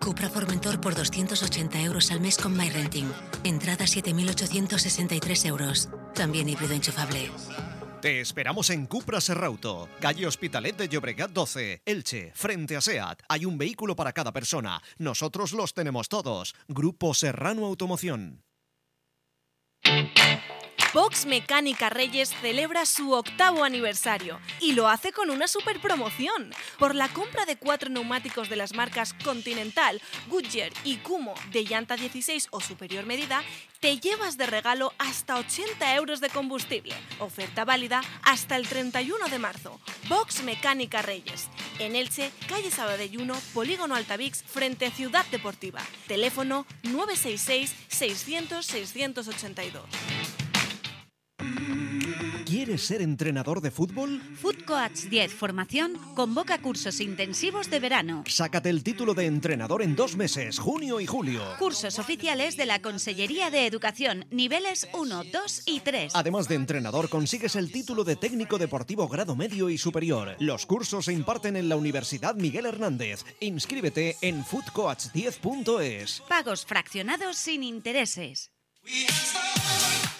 Cupra 0.00 0.30
Formentor 0.30 0.80
por 0.80 0.94
280 0.94 1.80
euros 1.82 2.10
al 2.10 2.20
mes 2.20 2.38
con 2.38 2.56
MyRenting. 2.56 3.12
Entrada 3.44 3.84
7.863 3.84 5.46
euros. 5.46 5.90
También 6.14 6.48
híbrido 6.48 6.72
enchufable. 6.72 7.30
Te 8.00 8.20
esperamos 8.20 8.68
en 8.70 8.86
Cupra 8.86 9.20
Serrauto, 9.20 9.88
calle 10.00 10.26
Hospitalet 10.26 10.76
de 10.76 10.88
Llobregat 10.88 11.30
12, 11.30 11.82
Elche, 11.86 12.32
frente 12.34 12.76
a 12.76 12.82
SEAT. 12.82 13.22
Hay 13.28 13.46
un 13.46 13.56
vehículo 13.56 13.96
para 13.96 14.12
cada 14.12 14.32
persona. 14.32 14.82
Nosotros 14.98 15.52
los 15.52 15.72
tenemos 15.72 16.08
todos. 16.08 16.54
Grupo 16.68 17.14
Serrano 17.14 17.64
Automoción. 17.64 18.42
Box 20.94 21.26
Mecánica 21.26 21.90
Reyes 21.90 22.32
celebra 22.40 22.86
su 22.86 23.14
octavo 23.14 23.64
aniversario 23.64 24.38
y 24.60 24.74
lo 24.74 24.88
hace 24.88 25.10
con 25.10 25.28
una 25.28 25.48
super 25.48 25.80
promoción. 25.80 26.54
Por 26.78 26.94
la 26.94 27.08
compra 27.08 27.44
de 27.46 27.56
cuatro 27.56 27.90
neumáticos 27.90 28.48
de 28.48 28.54
las 28.54 28.74
marcas 28.74 29.12
Continental, 29.24 30.00
Goodyear 30.28 30.70
y 30.84 30.98
Kumo 30.98 31.34
de 31.50 31.64
llanta 31.64 31.96
16 31.96 32.46
o 32.52 32.60
superior 32.60 33.06
medida, 33.06 33.42
te 33.80 33.98
llevas 33.98 34.36
de 34.36 34.46
regalo 34.46 34.92
hasta 34.98 35.36
80 35.36 35.96
euros 35.96 36.20
de 36.20 36.28
combustible. 36.28 36.94
Oferta 37.18 37.64
válida 37.64 38.00
hasta 38.22 38.54
el 38.54 38.68
31 38.68 39.26
de 39.26 39.38
marzo. 39.40 39.80
Box 40.08 40.44
Mecánica 40.44 41.02
Reyes. 41.02 41.48
En 41.80 41.96
Elche, 41.96 42.30
calle 42.48 42.70
Sabadell 42.70 43.32
Polígono 43.52 43.96
Altavix, 43.96 44.44
frente 44.44 44.86
a 44.86 44.92
Ciudad 44.92 45.26
Deportiva. 45.32 45.80
Teléfono 46.06 46.66
966 46.84 47.74
600 47.88 48.64
682. 48.64 50.43
¿Quieres 52.64 52.86
ser 52.86 53.02
entrenador 53.02 53.60
de 53.60 53.70
fútbol? 53.70 54.22
Food 54.40 54.64
Coach 54.64 55.10
10 55.10 55.34
Formación 55.34 55.98
convoca 56.14 56.62
cursos 56.62 57.00
intensivos 57.00 57.68
de 57.68 57.78
verano. 57.80 58.24
Sácate 58.26 58.70
el 58.70 58.82
título 58.82 59.12
de 59.12 59.26
entrenador 59.26 59.82
en 59.82 59.96
dos 59.96 60.16
meses, 60.16 60.58
junio 60.58 61.00
y 61.00 61.06
julio. 61.06 61.42
Cursos 61.58 61.98
oficiales 61.98 62.56
de 62.56 62.64
la 62.64 62.80
Consellería 62.80 63.50
de 63.50 63.66
Educación, 63.66 64.24
niveles 64.30 64.88
1, 64.94 65.24
2 65.24 65.62
y 65.66 65.80
3. 65.80 66.12
Además 66.14 66.48
de 66.48 66.54
entrenador, 66.54 67.08
consigues 67.08 67.56
el 67.56 67.72
título 67.72 68.04
de 68.04 68.16
técnico 68.16 68.56
deportivo 68.56 69.08
grado 69.08 69.36
medio 69.36 69.68
y 69.68 69.76
superior. 69.76 70.36
Los 70.38 70.64
cursos 70.64 71.06
se 71.06 71.12
imparten 71.12 71.56
en 71.56 71.68
la 71.68 71.76
Universidad 71.76 72.34
Miguel 72.34 72.66
Hernández. 72.66 73.24
Inscríbete 73.40 74.16
en 74.20 74.44
foodcoach10.es. 74.44 76.22
Pagos 76.28 76.64
fraccionados 76.64 77.36
sin 77.36 77.62
intereses. 77.62 78.50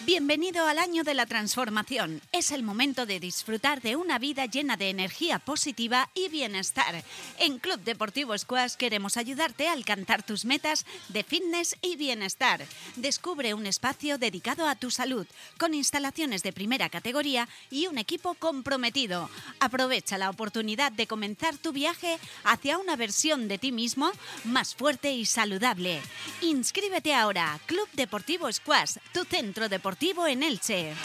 Bienvenido 0.01 0.67
al 0.67 0.77
año 0.77 1.03
de 1.03 1.13
la 1.13 1.25
transformación. 1.25 2.21
Es 2.33 2.51
el 2.51 2.63
momento 2.63 3.05
de 3.05 3.19
disfrutar 3.19 3.81
de 3.81 3.95
una 3.95 4.19
vida 4.19 4.45
llena 4.45 4.75
de 4.75 4.89
energía 4.89 5.39
positiva 5.39 6.09
y 6.13 6.27
bienestar. 6.27 7.03
En 7.39 7.57
Club 7.59 7.79
Deportivo 7.79 8.37
Squash 8.37 8.73
queremos 8.73 9.15
ayudarte 9.15 9.67
a 9.67 9.71
alcanzar 9.71 10.21
tus 10.21 10.43
metas 10.43 10.85
de 11.09 11.23
fitness 11.23 11.77
y 11.81 11.95
bienestar. 11.95 12.65
Descubre 12.97 13.53
un 13.53 13.65
espacio 13.65 14.17
dedicado 14.17 14.67
a 14.67 14.75
tu 14.75 14.91
salud, 14.91 15.25
con 15.57 15.73
instalaciones 15.73 16.43
de 16.43 16.51
primera 16.51 16.89
categoría 16.89 17.47
y 17.71 17.87
un 17.87 17.97
equipo 17.97 18.33
comprometido. 18.35 19.29
Aprovecha 19.59 20.17
la 20.17 20.29
oportunidad 20.29 20.91
de 20.91 21.07
comenzar 21.07 21.57
tu 21.57 21.71
viaje 21.71 22.19
hacia 22.43 22.77
una 22.77 22.97
versión 22.97 23.47
de 23.47 23.57
ti 23.57 23.71
mismo 23.71 24.11
más 24.43 24.75
fuerte 24.75 25.13
y 25.13 25.25
saludable. 25.25 26.01
Inscríbete 26.41 27.15
ahora, 27.15 27.59
Club 27.65 27.87
Deportivo 27.93 28.51
Squash, 28.51 28.97
tu 29.13 29.23
centro 29.23 29.69
deportivo 29.69 29.84
en 30.27 30.41
Elche. 30.41 30.95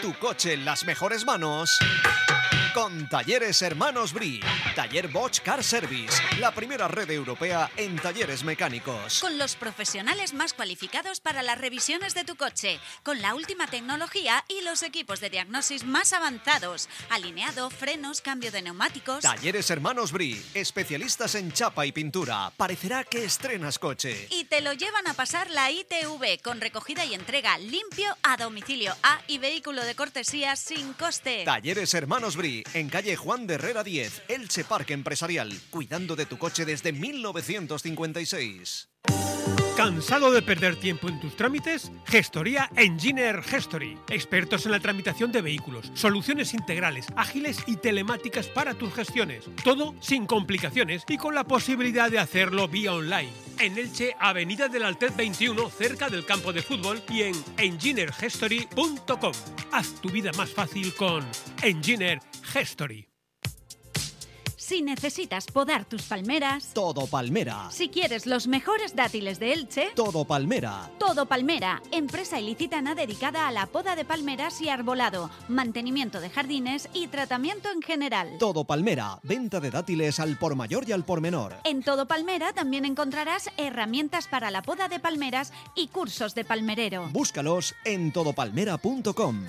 Tu 0.00 0.14
coche 0.20 0.52
en 0.52 0.64
las 0.64 0.84
mejores 0.84 1.24
manos. 1.24 1.76
Con 2.74 3.08
Talleres 3.08 3.62
Hermanos 3.62 4.12
Bri. 4.12 4.40
Taller 4.74 5.08
Bosch 5.08 5.40
Car 5.40 5.64
Service. 5.64 6.14
La 6.38 6.52
primera 6.52 6.86
red 6.86 7.10
europea 7.10 7.70
en 7.76 7.96
talleres 7.96 8.44
mecánicos. 8.44 9.20
Con 9.20 9.38
los 9.38 9.56
profesionales 9.56 10.34
más 10.34 10.52
cualificados 10.52 11.20
para 11.20 11.42
las 11.42 11.58
revisiones 11.58 12.14
de 12.14 12.24
tu 12.24 12.36
coche. 12.36 12.78
Con 13.02 13.22
la 13.22 13.34
última 13.34 13.66
tecnología 13.68 14.44
y 14.48 14.62
los 14.64 14.82
equipos 14.82 15.20
de 15.20 15.30
diagnosis 15.30 15.84
más 15.84 16.12
avanzados. 16.12 16.88
Alineado, 17.10 17.70
frenos, 17.70 18.20
cambio 18.20 18.50
de 18.50 18.62
neumáticos. 18.62 19.20
Talleres 19.20 19.70
Hermanos 19.70 20.12
Bri. 20.12 20.42
Especialistas 20.54 21.34
en 21.36 21.52
chapa 21.52 21.86
y 21.86 21.92
pintura. 21.92 22.52
Parecerá 22.56 23.04
que 23.04 23.24
estrenas 23.24 23.78
coche. 23.78 24.28
Y 24.30 24.44
te 24.44 24.60
lo 24.60 24.72
llevan 24.72 25.06
a 25.06 25.14
pasar 25.14 25.50
la 25.50 25.70
ITV 25.70 26.42
con 26.42 26.60
recogida 26.60 27.04
y 27.04 27.14
entrega 27.14 27.56
limpio 27.58 28.16
a 28.22 28.36
domicilio 28.36 28.94
A 29.02 29.20
y 29.26 29.38
vehículo 29.38 29.84
de 29.84 29.94
cortesía 29.94 30.54
sin 30.56 30.92
coste. 30.92 31.44
Talleres 31.44 31.94
Hermanos 31.94 32.36
Bri 32.36 32.57
en 32.74 32.88
calle 32.88 33.16
Juan 33.16 33.46
de 33.46 33.54
Herrera 33.54 33.84
10, 33.84 34.22
Elche 34.28 34.64
Parque 34.64 34.94
Empresarial, 34.94 35.52
cuidando 35.70 36.16
de 36.16 36.26
tu 36.26 36.38
coche 36.38 36.64
desde 36.64 36.92
1956. 36.92 38.88
¿Cansado 39.78 40.32
de 40.32 40.42
perder 40.42 40.74
tiempo 40.74 41.08
en 41.08 41.20
tus 41.20 41.36
trámites? 41.36 41.92
Gestoría 42.04 42.68
Engineer 42.74 43.44
Gestory. 43.44 43.96
Expertos 44.10 44.66
en 44.66 44.72
la 44.72 44.80
tramitación 44.80 45.30
de 45.30 45.40
vehículos. 45.40 45.92
Soluciones 45.94 46.52
integrales, 46.52 47.06
ágiles 47.14 47.58
y 47.66 47.76
telemáticas 47.76 48.48
para 48.48 48.74
tus 48.74 48.92
gestiones. 48.92 49.44
Todo 49.62 49.94
sin 50.00 50.26
complicaciones 50.26 51.04
y 51.08 51.16
con 51.16 51.36
la 51.36 51.44
posibilidad 51.44 52.10
de 52.10 52.18
hacerlo 52.18 52.66
vía 52.66 52.92
online. 52.92 53.47
En 53.60 53.76
Elche, 53.76 54.14
Avenida 54.20 54.68
del 54.68 54.84
Altet 54.84 55.16
21, 55.16 55.68
cerca 55.70 56.08
del 56.08 56.24
campo 56.24 56.52
de 56.52 56.62
fútbol 56.62 57.02
y 57.10 57.22
en 57.22 57.34
engineergestory.com. 57.56 59.32
Haz 59.72 60.00
tu 60.00 60.10
vida 60.10 60.30
más 60.36 60.50
fácil 60.50 60.94
con 60.94 61.26
Engineer 61.62 62.20
Gestory. 62.44 63.07
Si 64.68 64.82
necesitas 64.82 65.46
podar 65.46 65.86
tus 65.86 66.02
palmeras, 66.02 66.74
Todo 66.74 67.06
Palmera. 67.06 67.70
si 67.70 67.88
quieres 67.88 68.26
los 68.26 68.46
mejores 68.46 68.94
dátiles 68.94 69.38
de 69.38 69.54
Elche, 69.54 69.88
Todo 69.94 70.26
Palmera. 70.26 70.90
Todo 70.98 71.24
Palmera, 71.24 71.80
empresa 71.90 72.38
ilicitana 72.38 72.94
dedicada 72.94 73.48
a 73.48 73.50
la 73.50 73.64
poda 73.64 73.96
de 73.96 74.04
palmeras 74.04 74.60
y 74.60 74.68
arbolado, 74.68 75.30
mantenimiento 75.48 76.20
de 76.20 76.28
jardines 76.28 76.90
y 76.92 77.06
tratamiento 77.06 77.70
en 77.70 77.80
general. 77.80 78.36
Todo 78.38 78.64
Palmera. 78.64 79.18
Venta 79.22 79.58
de 79.58 79.70
dátiles 79.70 80.20
al 80.20 80.36
por 80.36 80.54
mayor 80.54 80.86
y 80.86 80.92
al 80.92 81.06
por 81.06 81.22
menor. 81.22 81.54
En 81.64 81.82
Todo 81.82 82.06
Palmera 82.06 82.52
también 82.52 82.84
encontrarás 82.84 83.48
herramientas 83.56 84.28
para 84.28 84.50
la 84.50 84.60
poda 84.60 84.88
de 84.88 85.00
palmeras 85.00 85.50
y 85.76 85.88
cursos 85.88 86.34
de 86.34 86.44
palmerero. 86.44 87.08
Búscalos 87.10 87.74
en 87.86 88.12
todopalmera.com. 88.12 89.46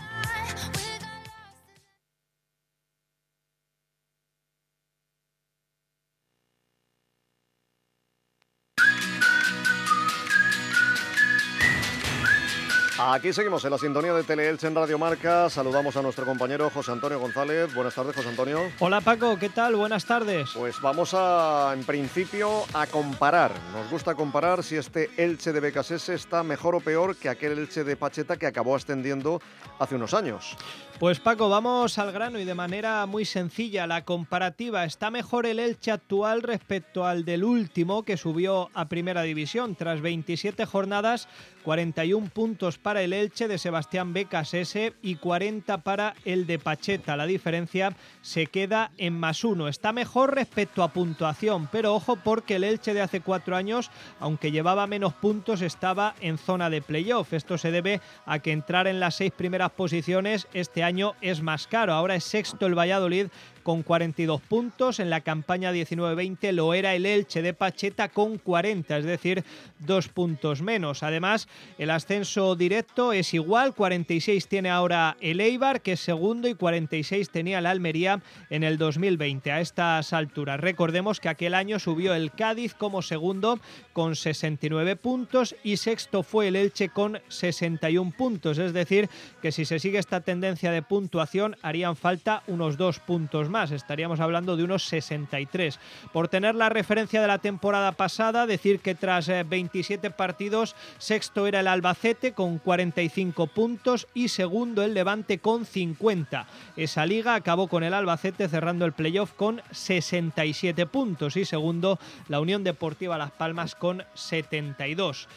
Aquí 13.01 13.31
seguimos 13.31 13.63
en 13.63 13.71
la 13.71 13.77
sintonía 13.77 14.13
de 14.13 14.23
Teleelche 14.23 14.67
en 14.67 14.75
Radio 14.75 14.99
Marca. 14.99 15.49
Saludamos 15.49 15.95
a 15.95 16.01
nuestro 16.01 16.25
compañero 16.25 16.69
José 16.69 16.91
Antonio 16.91 17.17
González. 17.17 17.73
Buenas 17.73 17.95
tardes, 17.95 18.13
José 18.13 18.27
Antonio. 18.27 18.59
Hola 18.79 18.99
Paco, 18.99 19.39
¿qué 19.39 19.47
tal? 19.47 19.77
Buenas 19.77 20.03
tardes. 20.03 20.49
Pues 20.53 20.81
vamos 20.81 21.13
a, 21.13 21.71
en 21.73 21.85
principio, 21.85 22.65
a 22.73 22.88
comparar. 22.88 23.53
Nos 23.71 23.89
gusta 23.89 24.15
comparar 24.15 24.65
si 24.65 24.75
este 24.75 25.12
Elche 25.15 25.53
de 25.53 25.62
Becasese 25.62 26.13
está 26.13 26.43
mejor 26.43 26.75
o 26.75 26.81
peor 26.81 27.15
que 27.15 27.29
aquel 27.29 27.57
Elche 27.57 27.85
de 27.85 27.95
Pacheta 27.95 28.35
que 28.35 28.47
acabó 28.47 28.75
ascendiendo 28.75 29.41
hace 29.79 29.95
unos 29.95 30.13
años. 30.13 30.57
Pues 30.99 31.21
Paco, 31.21 31.47
vamos 31.47 31.97
al 31.97 32.12
grano 32.12 32.39
y 32.39 32.43
de 32.43 32.53
manera 32.53 33.05
muy 33.05 33.23
sencilla. 33.23 33.88
La 33.88 34.03
comparativa 34.03 34.83
está 34.83 35.09
mejor 35.09 35.45
el 35.45 35.59
Elche 35.59 35.91
actual 35.91 36.43
respecto 36.43 37.05
al 37.05 37.23
del 37.23 37.45
último 37.45 38.03
que 38.03 38.17
subió 38.17 38.69
a 38.73 38.89
Primera 38.89 39.21
División. 39.21 39.75
Tras 39.75 40.01
27 40.01 40.65
jornadas, 40.65 41.29
41 41.63 42.29
puntos 42.33 42.77
para 42.77 42.88
el 42.97 43.13
Elche 43.13 43.47
de 43.47 43.58
Sebastián 43.58 44.13
Becas 44.13 44.54
S 44.54 44.93
y 45.02 45.15
40 45.15 45.80
para 45.80 46.15
el 46.25 46.47
de 46.47 46.60
Pacheta. 46.60 47.15
La 47.15 47.25
diferencia 47.25 47.95
se 48.21 48.47
queda 48.47 48.91
en 48.97 49.19
más 49.19 49.43
uno. 49.43 49.67
Está 49.67 49.91
mejor 49.91 50.36
respecto 50.36 50.84
a 50.84 50.93
puntuación, 50.93 51.67
pero 51.71 51.93
ojo 51.93 52.15
porque 52.15 52.56
el 52.56 52.63
Elche 52.63 52.93
de 52.93 53.02
hace 53.02 53.21
cuatro 53.21 53.56
años, 53.56 53.91
aunque 54.19 54.52
llevaba 54.52 54.88
menos 54.88 55.13
puntos, 55.13 55.62
estaba 55.62 56.15
en 56.21 56.38
zona 56.38 56.69
de 56.69 56.82
playoff. 56.82 57.34
Esto 57.34 57.58
se 57.58 57.71
debe 57.71 58.02
a 58.25 58.39
que 58.39 58.52
entrar 58.52 58.88
en 58.88 58.99
las 58.99 59.15
seis 59.15 59.32
primeras 59.32 59.71
posiciones 59.71 60.47
este 60.54 60.84
año 60.84 61.15
es 61.21 61.41
más 61.41 61.67
caro. 61.67 61.93
Ahora 61.93 62.15
es 62.15 62.23
sexto 62.23 62.65
el 62.65 62.78
Valladolid 62.78 63.28
con 63.63 63.84
42 63.84 64.41
puntos. 64.41 65.00
En 65.00 65.10
la 65.10 65.22
campaña 65.22 65.74
19-20 65.74 66.52
lo 66.52 66.74
era 66.74 66.95
el 66.95 67.06
Elche 67.06 67.41
de 67.41 67.54
Pacheta 67.54 68.10
con 68.10 68.38
40, 68.38 68.98
es 68.98 69.06
decir, 69.06 69.43
dos 69.80 70.08
puntos 70.08 70.62
menos. 70.62 71.04
Además, 71.04 71.48
el 71.78 71.89
ascenso 71.89 72.56
directo 72.56 73.13
es 73.13 73.34
igual, 73.34 73.74
46 73.74 74.48
tiene 74.48 74.69
ahora 74.69 75.17
el 75.22 75.41
Eibar, 75.41 75.82
que 75.82 75.93
es 75.93 76.00
segundo, 76.00 76.48
y 76.48 76.56
46 76.56 77.30
tenía 77.30 77.62
la 77.62 77.72
Almería 77.72 78.22
en 78.50 78.63
el 78.63 78.78
2020. 78.78 79.52
A 79.52 79.62
estas 79.62 80.13
alturas, 80.13 80.60
recordemos 80.60 81.19
que 81.19 81.30
aquel 81.30 81.54
año 81.54 81.80
subió 81.80 82.13
el 82.13 82.32
Cádiz 82.32 82.74
como 82.74 83.02
segundo 83.02 83.60
con 83.93 84.15
69 84.15 84.95
puntos 84.95 85.56
y 85.63 85.78
sexto 85.78 86.24
fue 86.24 86.48
el 86.48 86.56
Elche 86.56 86.89
con 86.89 87.19
61 87.28 88.13
puntos. 88.17 88.58
Es 88.58 88.74
decir, 88.74 89.10
que 89.41 89.52
si 89.52 89.65
se 89.65 89.80
sigue 89.80 90.00
esta 90.00 90.22
tendencia 90.22 90.72
de 90.72 90.82
puntuación, 90.82 91.56
harían 91.62 91.95
falta 91.95 92.43
unos 92.48 92.78
dos 92.78 93.00
puntos 93.00 93.48
más, 93.49 93.71
estaríamos 93.71 94.19
hablando 94.19 94.55
de 94.55 94.63
unos 94.63 94.83
63. 94.85 95.79
Por 96.13 96.27
tener 96.27 96.55
la 96.55 96.69
referencia 96.69 97.21
de 97.21 97.27
la 97.27 97.39
temporada 97.39 97.91
pasada, 97.91 98.45
decir 98.45 98.79
que 98.79 98.95
tras 98.95 99.27
27 99.27 100.07
eh, 100.07 100.12
partidos, 100.12 100.75
sexto 100.97 101.47
era 101.47 101.59
el 101.59 101.67
Albacete 101.67 102.33
con 102.33 102.57
45 102.59 103.47
puntos 103.47 104.07
y 104.13 104.29
segundo 104.29 104.83
el 104.83 104.93
Levante 104.93 105.39
con 105.39 105.65
50. 105.65 106.47
Esa 106.75 107.05
liga 107.05 107.35
acabó 107.35 107.67
con 107.67 107.83
el 107.83 107.93
Albacete 107.93 108.47
cerrando 108.47 108.85
el 108.85 108.93
playoff 108.93 109.33
con 109.33 109.62
67 109.71 110.85
puntos 110.85 111.38
y 111.38 111.45
segundo 111.45 111.99
la 112.27 112.39
Unión 112.39 112.63
Deportiva 112.63 113.17
Las 113.17 113.31
Palmas 113.31 113.75
con 113.75 114.03
72. 114.13 115.27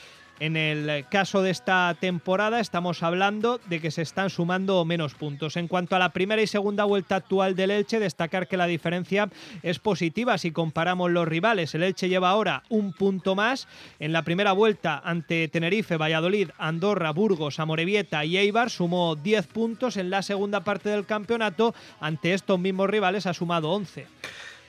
En 0.41 0.57
el 0.57 1.07
caso 1.09 1.43
de 1.43 1.51
esta 1.51 1.97
temporada 2.01 2.59
estamos 2.59 3.03
hablando 3.03 3.61
de 3.67 3.81
que 3.81 3.93
se 3.93 4.03
están 4.03 4.29
sumando 4.29 4.85
menos 4.85 5.15
puntos. 5.15 5.57
En 5.57 5.69
cuanto 5.69 5.95
a 5.95 6.01
la 6.01 6.09
primera 6.09 6.43
y 6.43 6.47
segunda 6.47 6.85
vuelta 6.85 7.17
actual 7.17 7.55
del 7.55 7.71
Elche, 7.71 8.01
destacar 8.01 8.49
que 8.49 8.57
la 8.57 8.67
diferencia 8.67 9.31
es 9.63 9.79
positiva 9.79 10.39
si 10.39 10.51
comparamos 10.51 11.13
los 11.13 11.29
rivales. 11.29 11.75
El 11.75 11.85
Elche 11.85 12.09
lleva 12.09 12.31
ahora 12.31 12.65
un 12.71 12.93
punto 12.93 13.37
más. 13.37 13.69
En 14.01 14.13
la 14.13 14.23
primera 14.23 14.53
vuelta 14.53 15.01
ante 15.05 15.47
Tenerife, 15.47 15.97
Valladolid, 15.97 16.51
Andorra, 16.59 17.13
Burgos, 17.13 17.61
Amorebieta 17.61 18.25
y 18.25 18.37
Eibar 18.37 18.71
sumó 18.71 19.15
10 19.15 19.47
puntos. 19.47 19.97
En 19.97 20.11
la 20.11 20.23
segunda 20.23 20.65
parte 20.65 20.89
del 20.89 21.07
campeonato 21.07 21.75
ante 22.01 22.35
estos 22.35 22.59
mismos 22.59 22.91
rivales 22.91 23.27
ha 23.27 23.35
sumado 23.35 23.71
11. 23.71 24.07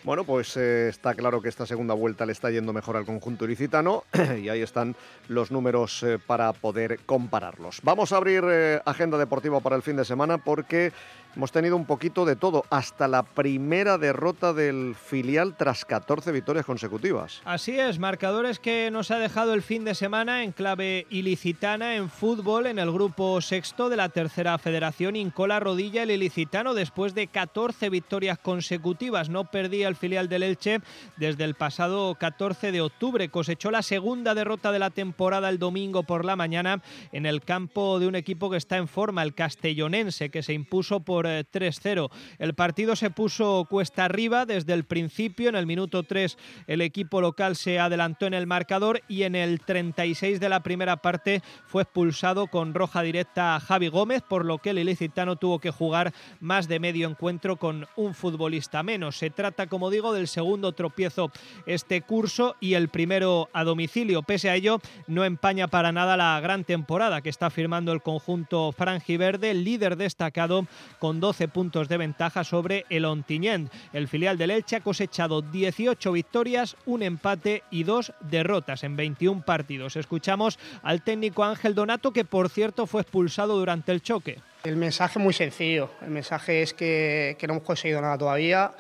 Bueno, 0.04 0.26
pues 0.26 0.58
eh, 0.58 0.90
está 0.90 1.14
claro 1.16 1.42
que 1.42 1.48
esta 1.48 1.66
segunda 1.66 1.94
vuelta 1.94 2.26
le 2.26 2.34
está 2.34 2.52
yendo 2.52 2.74
mejor 2.74 2.98
al 2.98 3.06
conjunto 3.06 3.46
ilicitano 3.46 4.04
y 4.42 4.50
ahí 4.50 4.62
están 4.62 4.98
los 5.30 5.50
números 5.50 6.04
eh, 6.04 6.20
para 6.20 6.52
poder 6.52 7.00
compararlos. 7.06 7.80
Vamos 7.84 8.12
a 8.12 8.18
abrir 8.18 8.44
eh, 8.46 8.82
agenda 8.86 9.18
deportiva 9.18 9.62
para 9.62 9.78
el 9.78 9.82
fin 9.82 9.96
de 9.96 10.04
semana 10.04 10.40
porque 10.40 10.92
Hemos 11.36 11.52
tenido 11.52 11.76
un 11.76 11.86
poquito 11.86 12.26
de 12.26 12.36
todo, 12.36 12.64
hasta 12.70 13.08
la 13.08 13.24
primera 13.24 13.98
derrota 13.98 14.54
del 14.54 14.94
filial 14.94 15.56
tras 15.58 15.84
14 15.84 16.32
victorias 16.32 16.64
consecutivas. 16.64 17.42
Así 17.44 17.80
es, 17.80 17.98
marcadores 17.98 18.60
que 18.60 18.92
nos 18.92 19.10
ha 19.10 19.18
dejado 19.18 19.56
el 19.56 19.64
fin 19.64 19.84
de 19.84 19.96
semana 19.96 20.44
en 20.44 20.52
clave 20.52 21.08
ilicitana 21.10 21.96
en 21.96 22.12
fútbol 22.12 22.68
en 22.68 22.78
el 22.78 22.92
grupo 22.92 23.42
sexto 23.42 23.90
de 23.90 23.98
la 23.98 24.10
tercera 24.10 24.56
federación. 24.60 25.16
Incola 25.16 25.60
rodilla 25.60 26.04
el 26.04 26.12
ilicitano 26.12 26.76
después 26.76 27.16
de 27.16 27.26
14 27.26 27.90
victorias 27.90 28.38
consecutivas. 28.38 29.30
No 29.30 29.46
perdía 29.46 29.88
el 29.88 29.93
filial 29.96 30.30
del 30.30 30.44
Elche 30.44 30.80
desde 31.18 31.44
el 31.44 31.56
pasado 31.56 32.16
14 32.16 32.72
de 32.72 32.82
octubre. 32.82 33.30
Cosechó 33.30 33.72
la 33.72 33.82
segunda 33.82 34.36
derrota 34.36 34.72
de 34.72 34.80
la 34.80 34.90
temporada 34.90 35.50
el 35.50 35.60
domingo 35.60 36.04
por 36.04 36.26
la 36.26 36.36
mañana 36.36 36.82
en 37.12 37.26
el 37.26 37.42
campo 37.42 38.00
de 38.00 38.08
un 38.08 38.16
equipo 38.16 38.50
que 38.50 38.58
está 38.58 38.78
en 38.78 38.88
forma, 38.88 39.24
el 39.24 39.34
castellonense, 39.34 40.30
que 40.30 40.44
se 40.44 40.54
impuso 40.54 41.02
por 41.02 41.26
3-0. 41.26 42.10
Eh, 42.12 42.18
el 42.40 42.54
partido 42.54 42.96
se 42.96 43.10
puso 43.10 43.66
cuesta 43.70 44.06
arriba 44.06 44.46
desde 44.46 44.74
el 44.74 44.84
principio. 44.84 45.50
En 45.50 45.56
el 45.56 45.66
minuto 45.66 46.04
3 46.04 46.38
el 46.68 46.82
equipo 46.82 47.22
local 47.22 47.56
se 47.56 47.80
adelantó 47.80 48.26
en 48.26 48.34
el 48.34 48.48
marcador 48.48 49.02
y 49.08 49.24
en 49.24 49.36
el 49.36 49.62
36 49.62 50.40
de 50.40 50.50
la 50.50 50.62
primera 50.62 50.98
parte 50.98 51.42
fue 51.66 51.84
expulsado 51.84 52.48
con 52.48 52.74
roja 52.74 53.02
directa 53.02 53.56
a 53.56 53.60
Javi 53.60 53.88
Gómez, 53.88 54.22
por 54.22 54.46
lo 54.46 54.58
que 54.58 54.72
el 54.72 54.80
ilicitano 54.80 55.36
tuvo 55.36 55.60
que 55.60 55.72
jugar 55.72 56.14
más 56.40 56.68
de 56.68 56.80
medio 56.80 57.10
encuentro 57.10 57.58
con 57.58 57.88
un 57.96 58.14
futbolista 58.14 58.84
menos. 58.84 59.18
Se 59.18 59.30
trata, 59.30 59.68
como 59.68 59.83
digo, 59.90 60.14
del 60.14 60.28
segundo 60.28 60.72
tropiezo 60.72 61.32
este 61.66 62.02
curso 62.02 62.56
y 62.60 62.74
el 62.76 62.90
primero 62.90 63.50
a 63.54 63.64
domicilio. 63.64 64.24
Pese 64.24 64.50
a 64.50 64.56
ello, 64.56 64.80
no 65.08 65.26
empaña 65.26 65.68
para 65.68 65.92
nada 65.92 66.18
la 66.18 66.40
gran 66.40 66.64
temporada 66.64 67.22
que 67.22 67.30
está 67.30 67.50
firmando 67.50 67.92
el 67.92 68.02
conjunto 68.02 68.72
franjiverde, 68.72 69.54
líder 69.54 69.96
destacado 69.96 70.68
con 71.00 71.20
12 71.20 71.48
puntos 71.48 71.90
de 71.90 71.98
ventaja 71.98 72.44
sobre 72.44 72.86
el 72.90 73.06
Ontinyent. 73.06 73.72
El 73.94 74.08
filial 74.08 74.38
del 74.38 74.52
Elche 74.52 74.78
ha 74.78 74.82
cosechado 74.82 75.42
18 75.42 76.12
victorias, 76.12 76.76
un 76.86 77.04
empate 77.04 77.64
y 77.72 77.84
dos 77.84 78.14
derrotas 78.22 78.84
en 78.84 78.96
21 78.96 79.44
partidos. 79.46 79.96
Escuchamos 79.96 80.60
al 80.82 81.04
técnico 81.04 81.44
Ángel 81.44 81.76
Donato, 81.76 82.12
que 82.12 82.26
por 82.26 82.50
cierto 82.50 82.88
fue 82.88 83.02
expulsado 83.02 83.58
durante 83.58 83.92
el 83.92 84.02
choque. 84.02 84.40
El 84.64 84.78
mensaje 84.78 85.20
muy 85.20 85.34
sencillo. 85.34 85.90
El 86.02 86.12
mensaje 86.12 86.62
es 86.62 86.74
que 86.74 87.38
no 87.48 87.56
hemos 87.56 87.64
conseguido 87.64 88.02
nada 88.02 88.18
todavía, 88.18 88.72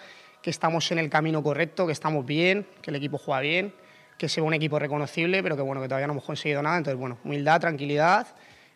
que 0.44 0.50
estamos 0.50 0.92
en 0.92 1.00
el 1.00 1.10
camino 1.10 1.42
correcto, 1.42 1.88
que 1.88 1.94
estamos 1.94 2.26
bien, 2.26 2.68
que 2.82 2.92
el 2.92 2.98
equipo 2.98 3.18
juega 3.18 3.40
bien, 3.40 3.74
que 4.18 4.28
sea 4.28 4.44
un 4.44 4.54
equipo 4.54 4.78
reconocible, 4.78 5.42
pero 5.42 5.56
que 5.56 5.62
bueno, 5.62 5.82
que 5.82 5.88
todavía 5.88 6.06
no 6.06 6.14
hemos 6.14 6.26
conseguido 6.26 6.62
nada. 6.62 6.78
Entonces, 6.78 7.00
bueno, 7.00 7.18
humildad, 7.24 7.62
tranquilidad 7.62 8.28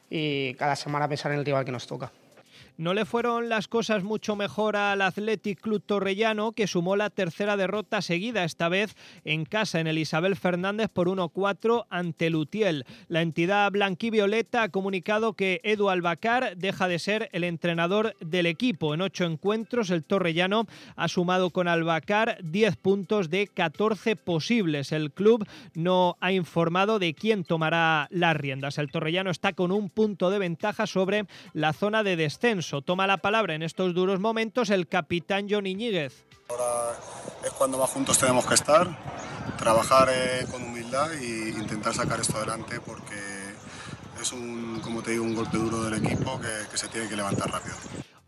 y 0.09 0.53
cada 0.53 0.77
semana 0.77 1.07
pensar 1.09 1.33
en 1.33 1.39
el 1.39 1.45
rival 1.45 1.65
que 1.65 1.73
nos 1.73 1.85
toca. 1.85 2.11
No 2.77 2.93
le 2.93 3.05
fueron 3.05 3.49
las 3.49 3.67
cosas 3.67 4.03
mucho 4.03 4.35
mejor 4.35 4.75
al 4.75 5.01
Athletic 5.01 5.59
Club 5.59 5.81
Torrellano, 5.83 6.51
que 6.51 6.67
sumó 6.67 6.95
la 6.95 7.09
tercera 7.09 7.57
derrota 7.57 8.03
seguida, 8.03 8.43
esta 8.43 8.69
vez 8.69 8.95
en 9.25 9.45
casa 9.45 9.79
en 9.79 9.87
el 9.87 9.97
Isabel 9.97 10.35
Fernández 10.35 10.87
por 10.93 11.07
1-4 11.07 11.87
ante 11.89 12.29
Lutiel. 12.29 12.85
La 13.07 13.23
entidad 13.23 13.71
blanquivioleta 13.71 14.61
ha 14.61 14.69
comunicado 14.69 15.33
que 15.33 15.59
Edu 15.63 15.89
Albacar 15.89 16.55
deja 16.55 16.87
de 16.87 16.99
ser 16.99 17.29
el 17.31 17.45
entrenador 17.45 18.15
del 18.19 18.45
equipo. 18.45 18.93
En 18.93 19.01
ocho 19.01 19.25
encuentros, 19.25 19.89
el 19.89 20.03
Torrellano 20.03 20.67
ha 20.95 21.07
sumado 21.07 21.49
con 21.49 21.67
Albacar 21.67 22.37
10 22.43 22.75
puntos 22.75 23.31
de 23.31 23.47
14 23.47 24.15
posibles. 24.17 24.91
El 24.91 25.11
club 25.11 25.47
no 25.73 26.15
ha 26.21 26.31
informado 26.31 26.99
de 26.99 27.15
quién 27.15 27.43
tomará 27.43 28.07
las 28.11 28.37
riendas. 28.37 28.77
El 28.77 28.91
Torrellano 28.91 29.31
está 29.31 29.53
con 29.53 29.71
un 29.71 29.89
punto 29.89 30.29
de 30.29 30.37
ventaja 30.37 30.85
sobre 30.85 31.25
la 31.53 31.73
zona 31.73 32.03
de 32.03 32.15
descenso 32.17 32.66
Toma 32.85 33.07
la 33.07 33.17
palabra 33.17 33.55
en 33.55 33.63
estos 33.63 33.93
duros 33.93 34.19
momentos 34.19 34.69
el 34.69 34.87
capitán 34.87 35.47
John 35.49 35.65
Iñiguez. 35.65 36.25
Ahora 36.49 36.99
es 37.45 37.51
cuando 37.51 37.77
más 37.77 37.89
juntos 37.89 38.17
tenemos 38.17 38.45
que 38.45 38.55
estar, 38.55 38.87
trabajar 39.57 40.09
eh, 40.11 40.45
con 40.51 40.63
humildad 40.63 41.13
e 41.13 41.49
intentar 41.49 41.93
sacar 41.93 42.19
esto 42.19 42.35
adelante 42.37 42.79
porque 42.85 43.15
es 44.21 44.33
un, 44.33 44.81
como 44.81 45.01
te 45.01 45.11
digo, 45.11 45.23
un 45.23 45.35
golpe 45.35 45.57
duro 45.57 45.83
del 45.83 46.05
equipo 46.05 46.39
que 46.39 46.77
se 46.77 46.87
tiene 46.89 47.07
que 47.07 47.15
levantar 47.15 47.49
rápido. 47.49 47.75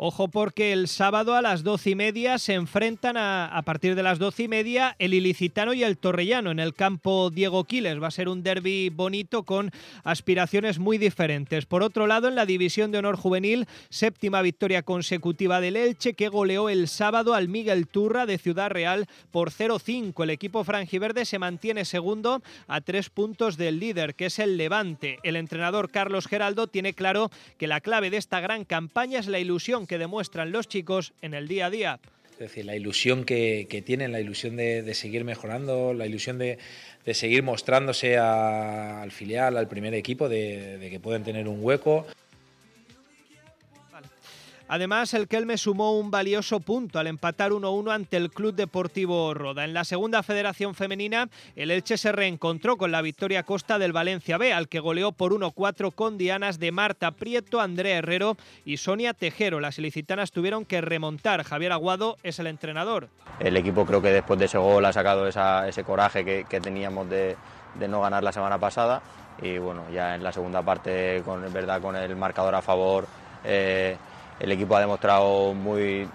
Ojo 0.02 0.30
porque 0.30 0.72
el 0.72 0.88
sábado 0.88 1.36
a 1.36 1.42
las 1.42 1.64
doce 1.64 1.90
y 1.90 1.96
media 1.96 2.38
se 2.38 2.54
enfrentan 2.54 3.18
a, 3.18 3.62
partir 3.66 3.96
de 3.96 4.04
las 4.04 4.18
doce 4.18 4.44
y 4.44 4.48
media 4.48 4.96
el 4.98 5.14
ilicitano 5.14 5.74
y 5.74 5.84
el 5.84 5.98
torrellano 5.98 6.52
en 6.52 6.60
el 6.60 6.74
campo 6.74 7.30
Diego 7.30 7.66
Quiles. 7.66 8.02
Va 8.02 8.08
a 8.08 8.12
ser 8.12 8.30
un 8.30 8.42
derby 8.42 8.88
bonito 8.88 9.44
con 9.44 9.72
aspiraciones 10.06 10.80
muy 10.80 10.98
diferentes. 10.98 11.66
Por 11.66 11.84
otro 11.84 12.08
lado, 12.08 12.30
en 12.30 12.36
la 12.36 12.46
división 12.46 12.94
de 12.94 13.00
honor 13.00 13.18
juvenil, 13.18 13.68
séptima 13.90 14.42
victoria 14.42 14.84
consecutiva 14.84 15.60
del 15.60 15.76
Elche 15.76 16.14
que 16.14 16.30
goleó 16.30 16.70
el 16.70 16.88
sábado 16.88 17.34
al 17.34 17.50
Miguel 17.50 17.86
Turra 17.86 18.26
de 18.26 18.38
Ciudad 18.38 18.70
Real 18.70 19.06
por 19.32 19.52
0-5. 19.52 20.24
El 20.24 20.30
equipo 20.30 20.64
franjiverde 20.64 21.26
se 21.26 21.40
mantiene 21.40 21.84
segundo 21.84 22.42
a 22.70 22.80
tres 22.80 23.10
puntos 23.10 23.58
del 23.58 23.82
líder, 23.82 24.16
que 24.16 24.28
es 24.28 24.40
el 24.40 24.56
Levante. 24.56 25.20
El 25.24 25.36
entrenador 25.36 25.92
Carlos 25.92 26.28
Geraldo 26.28 26.68
tiene 26.68 26.94
claro 26.94 27.30
que 27.58 27.68
la 27.68 27.82
clave 27.82 28.10
de 28.10 28.16
esta 28.16 28.40
gran 28.40 28.64
campaña 28.64 29.20
es 29.20 29.28
la 29.28 29.40
ilusión 29.40 29.88
que 29.90 29.98
demuestran 29.98 30.54
los 30.54 30.70
chicos 30.70 31.12
en 31.22 31.34
el 31.34 31.50
día 31.50 31.66
a 31.66 31.70
día. 31.70 32.00
Es 32.32 32.40
decir, 32.40 32.64
la 32.64 32.78
ilusión 32.78 33.26
que, 33.26 33.84
tienen, 33.86 34.14
la 34.14 34.22
ilusión 34.22 34.56
de, 34.56 34.94
seguir 34.94 35.26
mejorando, 35.26 35.94
la 35.94 36.06
ilusión 36.06 36.38
de, 36.38 36.58
seguir 37.12 37.44
mostrándose 37.44 38.18
al 38.18 39.12
filial, 39.12 39.58
al 39.58 39.68
primer 39.68 39.94
equipo, 39.94 40.30
de 40.30 40.88
que 40.90 41.00
pueden 41.02 41.26
tener 41.26 41.50
un 41.50 41.58
hueco. 41.62 42.08
Además, 44.72 45.16
el 45.16 45.28
Kelme 45.28 45.58
sumó 45.58 45.98
un 45.98 46.12
valioso 46.12 46.60
punto 46.60 47.00
al 47.00 47.08
empatar 47.08 47.52
1-1 47.52 47.92
ante 47.92 48.18
el 48.18 48.30
Club 48.30 48.54
Deportivo 48.54 49.34
Roda. 49.34 49.66
En 49.66 49.74
la 49.74 49.84
segunda 49.84 50.22
federación 50.22 50.76
femenina, 50.76 51.28
el 51.56 51.72
Elche 51.72 51.98
se 51.98 52.12
reencontró 52.12 52.78
con 52.78 52.92
la 52.92 53.02
victoria 53.02 53.42
costa 53.42 53.80
del 53.80 53.94
Valencia 53.94 54.38
B, 54.38 54.54
al 54.54 54.68
que 54.68 54.80
goleó 54.80 55.12
por 55.12 55.34
1-4 55.34 55.92
con 55.92 56.20
dianas 56.20 56.60
de 56.60 56.72
Marta 56.72 57.10
Prieto, 57.10 57.60
Andrea 57.60 57.98
Herrero 57.98 58.38
y 58.64 58.78
Sonia 58.78 59.16
Tejero. 59.16 59.60
Las 59.60 59.80
ilicitanas 59.80 60.32
tuvieron 60.32 60.66
que 60.66 60.82
remontar. 60.82 61.44
Javier 61.44 61.72
Aguado 61.72 62.18
es 62.22 62.38
el 62.38 62.46
entrenador. 62.46 63.10
El 63.40 63.58
equipo 63.58 63.88
creo 63.88 64.04
que 64.04 64.12
después 64.12 64.38
de 64.38 64.46
ese 64.46 64.60
gol 64.60 64.86
ha 64.86 64.94
sacado 64.94 65.28
ese 65.28 65.84
coraje 65.84 66.24
que, 66.24 66.60
teníamos 66.62 67.10
de, 67.10 67.36
no 67.90 68.02
ganar 68.02 68.22
la 68.22 68.32
semana 68.32 68.60
pasada 68.60 69.02
y 69.42 69.58
bueno, 69.58 69.86
ya 69.92 70.14
en 70.14 70.24
la 70.24 70.32
segunda 70.32 70.62
parte, 70.62 71.24
con, 71.26 71.52
verdad, 71.52 71.82
con 71.82 71.96
el 71.96 72.16
marcador 72.16 72.54
a 72.54 72.62
favor, 72.62 73.08
eh, 73.44 73.98
el 74.40 74.52
equipo 74.52 74.76
ha 74.76 74.80
demostrado 74.80 75.54
muy 75.54 76.08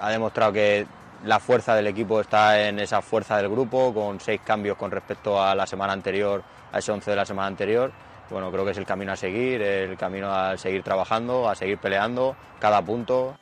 ha 0.00 0.10
demostrado 0.10 0.52
que 0.52 0.86
la 1.24 1.40
fuerza 1.40 1.74
del 1.74 1.86
equipo 1.88 2.20
está 2.20 2.68
en 2.68 2.78
esa 2.78 3.02
fuerza 3.02 3.36
del 3.36 3.48
grupo, 3.48 3.92
con 3.92 4.20
seis 4.20 4.40
cambios 4.44 4.76
con 4.76 4.90
respecto 4.90 5.42
a 5.42 5.54
la 5.54 5.66
semana 5.66 5.92
anterior, 5.92 6.42
a 6.72 6.78
ese 6.78 6.92
11 6.92 7.10
de 7.10 7.16
la 7.16 7.26
semana 7.26 7.48
anterior. 7.48 7.90
Bueno, 8.30 8.52
creo 8.52 8.64
que 8.64 8.72
es 8.72 8.78
el 8.78 8.86
camino 8.86 9.12
a 9.12 9.16
seguir, 9.16 9.62
el 9.62 9.96
camino 9.96 10.32
a 10.32 10.56
seguir 10.56 10.82
trabajando, 10.82 11.48
a 11.48 11.54
seguir 11.54 11.78
peleando 11.78 12.36
cada 12.60 12.82
punto. 12.82 13.34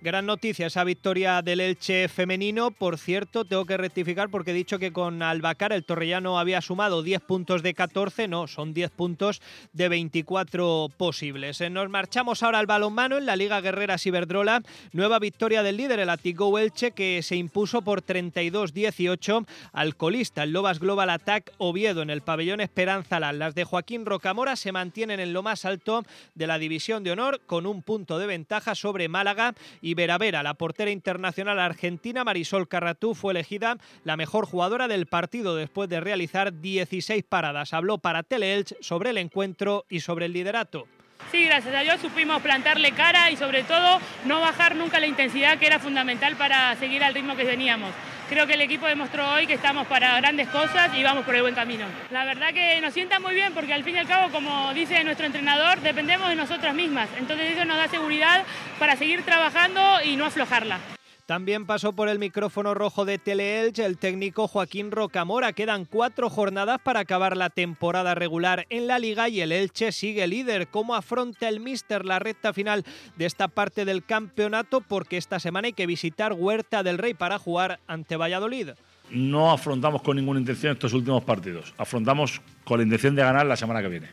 Gran 0.00 0.26
noticia 0.26 0.68
esa 0.68 0.84
victoria 0.84 1.42
del 1.42 1.58
Elche 1.58 2.06
femenino. 2.06 2.70
Por 2.70 2.98
cierto, 2.98 3.44
tengo 3.44 3.64
que 3.64 3.76
rectificar 3.76 4.30
porque 4.30 4.52
he 4.52 4.54
dicho 4.54 4.78
que 4.78 4.92
con 4.92 5.22
Albacar 5.24 5.72
el 5.72 5.84
Torrellano 5.84 6.38
había 6.38 6.60
sumado 6.60 7.02
10 7.02 7.20
puntos 7.22 7.64
de 7.64 7.74
14. 7.74 8.28
No, 8.28 8.46
son 8.46 8.72
10 8.72 8.92
puntos 8.92 9.42
de 9.72 9.88
24 9.88 10.90
posibles. 10.96 11.60
Eh, 11.60 11.68
nos 11.68 11.90
marchamos 11.90 12.44
ahora 12.44 12.60
al 12.60 12.66
balonmano 12.66 13.18
en 13.18 13.26
la 13.26 13.34
Liga 13.34 13.60
Guerrera 13.60 13.98
Ciberdrola. 13.98 14.62
Nueva 14.92 15.18
victoria 15.18 15.64
del 15.64 15.78
líder, 15.78 15.98
el 15.98 16.10
Atigo 16.10 16.56
Elche, 16.60 16.92
que 16.92 17.20
se 17.24 17.34
impuso 17.34 17.82
por 17.82 18.02
32-18 18.02 19.48
al 19.72 19.96
colista, 19.96 20.44
el 20.44 20.52
Lobas 20.52 20.78
Global 20.78 21.10
Attack 21.10 21.50
Oviedo 21.58 22.02
en 22.02 22.10
el 22.10 22.22
pabellón 22.22 22.60
Esperanza 22.60 23.18
Las 23.18 23.56
de 23.56 23.64
Joaquín 23.64 24.06
Rocamora 24.06 24.54
se 24.54 24.70
mantienen 24.70 25.18
en 25.18 25.32
lo 25.32 25.42
más 25.42 25.64
alto 25.64 26.04
de 26.36 26.46
la 26.46 26.60
división 26.60 27.02
de 27.02 27.10
honor 27.10 27.40
con 27.46 27.66
un 27.66 27.82
punto 27.82 28.20
de 28.20 28.28
ventaja 28.28 28.76
sobre 28.76 29.08
Málaga 29.08 29.54
y 29.87 29.87
Veravera. 29.94 30.42
La 30.42 30.54
portera 30.54 30.90
internacional 30.90 31.58
argentina 31.58 32.24
Marisol 32.24 32.68
Carratú 32.68 33.14
fue 33.14 33.32
elegida 33.32 33.78
la 34.04 34.16
mejor 34.16 34.46
jugadora 34.46 34.88
del 34.88 35.06
partido 35.06 35.56
después 35.56 35.88
de 35.88 36.00
realizar 36.00 36.60
16 36.60 37.24
paradas. 37.24 37.72
Habló 37.72 37.98
para 37.98 38.22
Teleelch 38.22 38.76
sobre 38.80 39.10
el 39.10 39.18
encuentro 39.18 39.84
y 39.88 40.00
sobre 40.00 40.26
el 40.26 40.32
liderato. 40.32 40.86
Sí, 41.30 41.44
gracias 41.44 41.74
a 41.74 41.80
Dios 41.80 42.00
supimos 42.00 42.40
plantarle 42.40 42.92
cara 42.92 43.30
y 43.30 43.36
sobre 43.36 43.62
todo 43.62 44.00
no 44.24 44.40
bajar 44.40 44.76
nunca 44.76 44.98
la 44.98 45.06
intensidad 45.06 45.58
que 45.58 45.66
era 45.66 45.78
fundamental 45.78 46.36
para 46.36 46.74
seguir 46.76 47.04
al 47.04 47.12
ritmo 47.12 47.36
que 47.36 47.44
teníamos. 47.44 47.92
Creo 48.28 48.46
que 48.46 48.54
el 48.54 48.60
equipo 48.60 48.86
demostró 48.86 49.26
hoy 49.32 49.46
que 49.46 49.54
estamos 49.54 49.86
para 49.86 50.14
grandes 50.20 50.48
cosas 50.48 50.90
y 50.94 51.02
vamos 51.02 51.24
por 51.24 51.34
el 51.34 51.40
buen 51.40 51.54
camino. 51.54 51.86
La 52.10 52.26
verdad 52.26 52.52
que 52.52 52.78
nos 52.82 52.92
sienta 52.92 53.18
muy 53.20 53.34
bien 53.34 53.54
porque 53.54 53.72
al 53.72 53.84
fin 53.84 53.96
y 53.96 53.98
al 53.98 54.06
cabo, 54.06 54.30
como 54.30 54.74
dice 54.74 55.02
nuestro 55.02 55.24
entrenador, 55.24 55.80
dependemos 55.80 56.28
de 56.28 56.34
nosotras 56.34 56.74
mismas. 56.74 57.08
Entonces 57.18 57.52
eso 57.52 57.64
nos 57.64 57.78
da 57.78 57.88
seguridad 57.88 58.44
para 58.78 58.96
seguir 58.96 59.22
trabajando 59.22 59.80
y 60.04 60.16
no 60.16 60.26
aflojarla. 60.26 60.97
También 61.28 61.66
pasó 61.66 61.92
por 61.92 62.08
el 62.08 62.18
micrófono 62.18 62.72
rojo 62.72 63.04
de 63.04 63.18
Teleelch 63.18 63.80
el 63.80 63.98
técnico 63.98 64.48
Joaquín 64.48 64.90
Rocamora. 64.90 65.52
Quedan 65.52 65.84
cuatro 65.84 66.30
jornadas 66.30 66.80
para 66.82 67.00
acabar 67.00 67.36
la 67.36 67.50
temporada 67.50 68.14
regular 68.14 68.64
en 68.70 68.86
la 68.86 68.98
liga 68.98 69.28
y 69.28 69.42
el 69.42 69.52
Elche 69.52 69.92
sigue 69.92 70.26
líder. 70.26 70.68
¿Cómo 70.68 70.94
afronta 70.94 71.46
el 71.50 71.60
Mister 71.60 72.06
la 72.06 72.18
recta 72.18 72.54
final 72.54 72.82
de 73.16 73.26
esta 73.26 73.48
parte 73.48 73.84
del 73.84 74.06
campeonato? 74.06 74.80
Porque 74.80 75.18
esta 75.18 75.38
semana 75.38 75.66
hay 75.66 75.74
que 75.74 75.86
visitar 75.86 76.32
Huerta 76.32 76.82
del 76.82 76.96
Rey 76.96 77.12
para 77.12 77.38
jugar 77.38 77.78
ante 77.86 78.16
Valladolid. 78.16 78.70
No 79.10 79.52
afrontamos 79.52 80.00
con 80.00 80.16
ninguna 80.16 80.40
intención 80.40 80.72
estos 80.72 80.94
últimos 80.94 81.24
partidos. 81.24 81.74
Afrontamos 81.76 82.40
con 82.64 82.78
la 82.78 82.84
intención 82.84 83.14
de 83.14 83.22
ganar 83.22 83.44
la 83.44 83.56
semana 83.56 83.82
que 83.82 83.88
viene. 83.88 84.08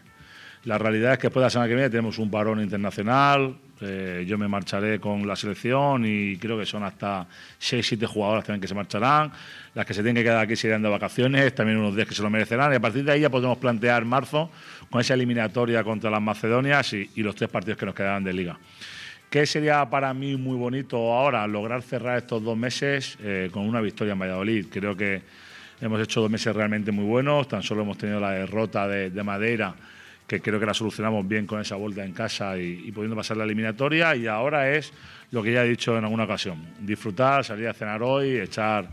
La 0.65 0.77
realidad 0.77 1.13
es 1.13 1.19
que 1.19 1.27
después 1.27 1.43
de 1.43 1.45
la 1.45 1.49
semana 1.49 1.69
que 1.69 1.75
viene 1.75 1.89
tenemos 1.89 2.17
un 2.17 2.29
varón 2.29 2.59
internacional, 2.59 3.55
eh, 3.81 4.23
yo 4.25 4.37
me 4.37 4.47
marcharé 4.47 4.99
con 4.99 5.27
la 5.27 5.35
selección 5.35 6.05
y 6.05 6.37
creo 6.37 6.57
que 6.57 6.65
son 6.65 6.83
hasta 6.83 7.27
6, 7.57 7.85
7 7.85 8.05
jugadoras 8.05 8.45
también 8.45 8.61
que 8.61 8.67
se 8.67 8.75
marcharán. 8.75 9.31
Las 9.73 9.85
que 9.85 9.93
se 9.93 10.01
tienen 10.01 10.15
que 10.15 10.23
quedar 10.23 10.39
aquí 10.39 10.55
se 10.55 10.67
irán 10.67 10.81
de 10.81 10.89
vacaciones, 10.89 11.53
también 11.53 11.77
unos 11.77 11.95
10 11.95 12.07
que 12.07 12.15
se 12.15 12.21
lo 12.21 12.29
merecerán. 12.29 12.71
Y 12.71 12.75
a 12.75 12.79
partir 12.79 13.03
de 13.03 13.11
ahí 13.11 13.21
ya 13.21 13.29
podemos 13.29 13.57
plantear 13.57 14.05
marzo 14.05 14.49
con 14.89 15.01
esa 15.01 15.13
eliminatoria 15.13 15.83
contra 15.83 16.09
las 16.09 16.21
Macedonias 16.21 16.93
y, 16.93 17.09
los 17.17 17.35
tres 17.35 17.49
partidos 17.49 17.77
que 17.77 17.85
nos 17.85 17.95
quedarán 17.95 18.23
de 18.23 18.33
liga. 18.33 18.57
¿Qué 19.29 19.45
sería 19.45 19.89
para 19.89 20.13
mí 20.13 20.37
muy 20.37 20.55
bonito 20.55 20.95
ahora? 21.11 21.45
Lograr 21.47 21.81
cerrar 21.81 22.17
estos 22.17 22.41
dos 22.43 22.55
meses 22.55 23.17
eh, 23.21 23.49
con 23.51 23.67
una 23.67 23.81
victoria 23.81 24.13
en 24.13 24.19
Valladolid. 24.19 24.67
Creo 24.71 24.95
que 24.95 25.21
hemos 25.81 25.99
hecho 25.99 26.21
dos 26.21 26.29
meses 26.29 26.55
realmente 26.55 26.91
muy 26.91 27.03
buenos. 27.03 27.47
Tan 27.49 27.61
solo 27.61 27.81
hemos 27.81 27.97
tenido 27.97 28.21
la 28.21 28.31
derrota 28.31 28.87
de, 28.87 29.09
de 29.09 29.23
Madeira 29.23 29.75
que 30.27 30.41
creo 30.41 30.59
que 30.59 30.65
la 30.65 30.73
solucionamos 30.73 31.27
bien 31.27 31.45
con 31.45 31.61
esa 31.61 31.75
vuelta 31.75 32.03
en 32.03 32.13
casa 32.13 32.57
y, 32.57 32.91
pudiendo 32.91 33.15
pasar 33.15 33.37
la 33.37 33.43
eliminatoria. 33.43 34.15
Y 34.15 34.27
ahora 34.27 34.71
es 34.71 34.91
lo 35.31 35.43
que 35.43 35.53
ya 35.53 35.63
he 35.63 35.69
dicho 35.69 35.97
en 35.97 36.03
alguna 36.03 36.23
ocasión: 36.23 36.65
disfrutar, 36.79 37.43
salir 37.43 37.67
a 37.67 37.73
cenar 37.73 38.01
hoy, 38.03 38.37
echar 38.37 38.89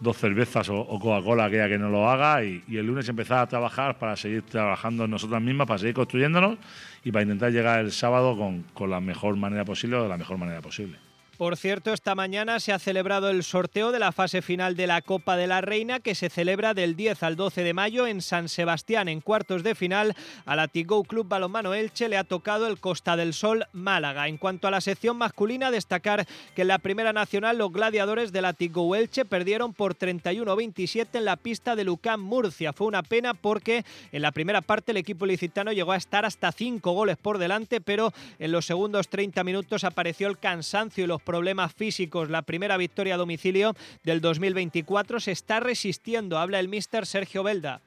dos 0.00 0.16
cervezas 0.16 0.68
o, 0.68 0.86
Coca-Cola, 0.86 1.46
aquella 1.46 1.68
que 1.68 1.78
no 1.78 1.88
lo 1.88 2.08
haga, 2.08 2.44
y, 2.44 2.62
el 2.68 2.86
lunes 2.86 3.08
empezar 3.08 3.38
a 3.38 3.46
trabajar 3.46 3.98
para 3.98 4.16
seguir 4.16 4.42
trabajando 4.42 5.04
en 5.04 5.10
nosotras 5.10 5.40
mismas, 5.40 5.66
para 5.66 5.78
seguir 5.78 5.94
construyéndonos 5.94 6.58
y 7.04 7.12
para 7.12 7.22
intentar 7.22 7.52
llegar 7.52 7.80
el 7.80 7.92
sábado 7.92 8.36
con, 8.36 8.62
con 8.74 8.90
la 8.90 9.00
mejor 9.00 9.36
manera 9.36 9.64
posible 9.64 9.96
o 9.96 10.02
de 10.02 10.08
la 10.08 10.18
mejor 10.18 10.38
manera 10.38 10.60
posible. 10.60 11.05
Por 11.36 11.58
cierto, 11.58 11.92
esta 11.92 12.14
mañana 12.14 12.60
se 12.60 12.72
ha 12.72 12.78
celebrado 12.78 13.28
el 13.28 13.44
sorteo 13.44 13.92
de 13.92 13.98
la 13.98 14.10
fase 14.10 14.40
final 14.40 14.74
de 14.74 14.86
la 14.86 15.02
Copa 15.02 15.36
de 15.36 15.46
la 15.46 15.60
Reina 15.60 16.00
que 16.00 16.14
se 16.14 16.30
celebra 16.30 16.72
del 16.72 16.96
10 16.96 17.22
al 17.22 17.36
12 17.36 17.62
de 17.62 17.74
mayo 17.74 18.06
en 18.06 18.22
San 18.22 18.48
Sebastián. 18.48 19.06
En 19.08 19.20
cuartos 19.20 19.62
de 19.62 19.74
final, 19.74 20.16
a 20.46 20.56
la 20.56 20.66
Tigo 20.66 21.04
Club 21.04 21.28
Balonmano 21.28 21.74
Elche 21.74 22.08
le 22.08 22.16
ha 22.16 22.24
tocado 22.24 22.66
el 22.66 22.80
Costa 22.80 23.16
del 23.16 23.34
Sol 23.34 23.66
Málaga. 23.74 24.28
En 24.28 24.38
cuanto 24.38 24.66
a 24.66 24.70
la 24.70 24.80
sección 24.80 25.18
masculina, 25.18 25.70
destacar 25.70 26.26
que 26.54 26.62
en 26.62 26.68
la 26.68 26.78
primera 26.78 27.12
nacional 27.12 27.58
los 27.58 27.70
gladiadores 27.70 28.32
de 28.32 28.40
la 28.40 28.54
Tigo 28.54 28.96
Elche 28.96 29.26
perdieron 29.26 29.74
por 29.74 29.94
31-27 29.94 31.18
en 31.18 31.26
la 31.26 31.36
pista 31.36 31.76
de 31.76 31.84
Lucán 31.84 32.18
Murcia. 32.18 32.72
Fue 32.72 32.86
una 32.86 33.02
pena 33.02 33.34
porque 33.34 33.84
en 34.10 34.22
la 34.22 34.32
primera 34.32 34.62
parte 34.62 34.92
el 34.92 34.96
equipo 34.96 35.26
licitano 35.26 35.72
llegó 35.72 35.92
a 35.92 35.96
estar 35.96 36.24
hasta 36.24 36.50
5 36.50 36.92
goles 36.92 37.18
por 37.18 37.36
delante, 37.36 37.82
pero 37.82 38.14
en 38.38 38.52
los 38.52 38.64
segundos 38.64 39.08
30 39.08 39.44
minutos 39.44 39.84
apareció 39.84 40.28
el 40.28 40.38
cansancio 40.38 41.04
y 41.04 41.06
los 41.06 41.25
problemas 41.26 41.74
físicos. 41.74 42.30
La 42.30 42.40
primera 42.40 42.78
victoria 42.78 43.16
a 43.16 43.18
domicilio 43.18 43.74
del 44.04 44.22
2024 44.22 45.20
se 45.20 45.32
está 45.32 45.60
resistiendo, 45.60 46.38
habla 46.38 46.58
el 46.60 46.68
mister 46.68 47.04
Sergio 47.04 47.42
Belda. 47.42 47.82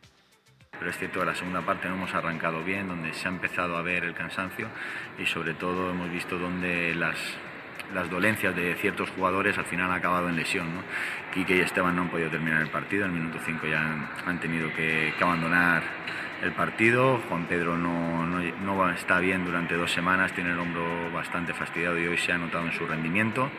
Pero 0.77 0.91
es 0.91 0.97
cierto, 0.97 1.25
la 1.25 1.35
segunda 1.35 1.65
parte 1.65 1.87
no 1.87 1.95
hemos 1.95 2.13
arrancado 2.13 2.63
bien, 2.63 2.87
donde 2.87 3.13
se 3.13 3.27
ha 3.27 3.31
empezado 3.31 3.75
a 3.75 3.81
ver 3.81 4.03
el 4.03 4.13
cansancio 4.13 4.69
y 5.17 5.25
sobre 5.25 5.55
todo 5.55 5.89
hemos 5.89 6.11
visto 6.11 6.37
donde 6.37 6.93
las, 6.95 7.17
las 7.93 8.09
dolencias 8.09 8.55
de 8.55 8.75
ciertos 8.75 9.09
jugadores 9.09 9.57
al 9.57 9.65
final 9.65 9.89
han 9.89 9.97
acabado 9.97 10.29
en 10.29 10.35
lesión. 10.35 10.73
¿no? 10.73 10.83
Quique 11.33 11.57
y 11.57 11.59
Esteban 11.59 11.95
no 11.95 12.03
han 12.03 12.09
podido 12.09 12.29
terminar 12.29 12.61
el 12.61 12.69
partido, 12.69 13.05
en 13.05 13.11
el 13.11 13.17
minuto 13.17 13.39
5 13.43 13.67
ya 13.67 14.09
han, 14.25 14.39
tenido 14.39 14.71
que, 14.73 15.13
abandonar 15.19 15.83
el 16.41 16.51
partido. 16.53 17.19
Juan 17.29 17.45
Pedro 17.45 17.77
no, 17.77 18.89
está 18.91 19.19
bien 19.19 19.45
durante 19.45 19.75
dos 19.75 19.91
semanas, 19.91 20.33
tiene 20.33 20.51
el 20.51 20.59
hombro 20.59 21.11
bastante 21.11 21.53
fastidiado 21.53 21.99
y 21.99 22.07
hoy 22.07 22.17
se 22.17 22.31
ha 22.31 22.37
notado 22.37 22.65
en 22.65 22.73
su 22.73 22.85
rendimiento. 22.85 23.49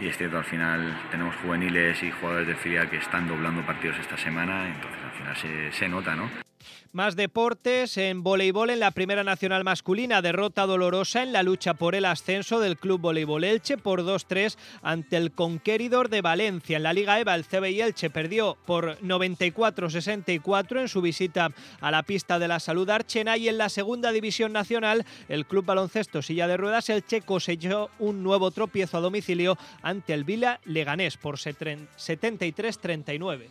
Y 0.00 0.06
es 0.06 0.16
cierto, 0.16 0.38
al 0.38 0.44
final 0.44 0.98
tenemos 1.10 1.36
juveniles 1.36 2.02
y 2.02 2.10
jugadores 2.10 2.46
del 2.46 2.56
filial 2.56 2.88
que 2.88 2.96
están 2.96 3.28
doblando 3.28 3.62
partidos 3.62 3.98
esta 3.98 4.16
semana, 4.16 4.68
entonces 4.68 5.00
al 5.04 5.10
final 5.12 5.36
se, 5.36 5.72
se 5.72 5.88
nota, 5.88 6.16
¿no? 6.16 6.49
Más 6.92 7.14
deportes 7.14 7.96
en 7.98 8.24
voleibol 8.24 8.68
en 8.68 8.80
la 8.80 8.90
Primera 8.90 9.22
Nacional 9.22 9.62
Masculina. 9.62 10.22
Derrota 10.22 10.66
dolorosa 10.66 11.22
en 11.22 11.32
la 11.32 11.44
lucha 11.44 11.74
por 11.74 11.94
el 11.94 12.04
ascenso 12.04 12.58
del 12.58 12.76
Club 12.76 13.00
Voleibol 13.00 13.44
Elche 13.44 13.76
por 13.76 14.02
2-3 14.02 14.56
ante 14.82 15.16
el 15.16 15.30
Conqueridor 15.30 16.08
de 16.08 16.20
Valencia. 16.20 16.78
En 16.78 16.82
la 16.82 16.92
Liga 16.92 17.20
EVA 17.20 17.36
el 17.36 17.46
CBI 17.46 17.80
Elche 17.80 18.10
perdió 18.10 18.58
por 18.66 18.98
94-64 19.02 20.80
en 20.80 20.88
su 20.88 21.00
visita 21.00 21.52
a 21.80 21.92
la 21.92 22.02
pista 22.02 22.40
de 22.40 22.48
la 22.48 22.58
Salud 22.58 22.90
Archena 22.90 23.36
y 23.36 23.48
en 23.48 23.58
la 23.58 23.68
Segunda 23.68 24.10
División 24.10 24.52
Nacional 24.52 25.06
el 25.28 25.46
Club 25.46 25.66
Baloncesto 25.66 26.22
Silla 26.22 26.48
de 26.48 26.56
Ruedas 26.56 26.90
Elche 26.90 27.20
cosechó 27.20 27.90
un 28.00 28.24
nuevo 28.24 28.50
tropiezo 28.50 28.96
a 28.96 29.00
domicilio 29.00 29.56
ante 29.82 30.12
el 30.12 30.24
Vila 30.24 30.58
Leganés 30.64 31.18
por 31.18 31.36
73-39. 31.36 33.46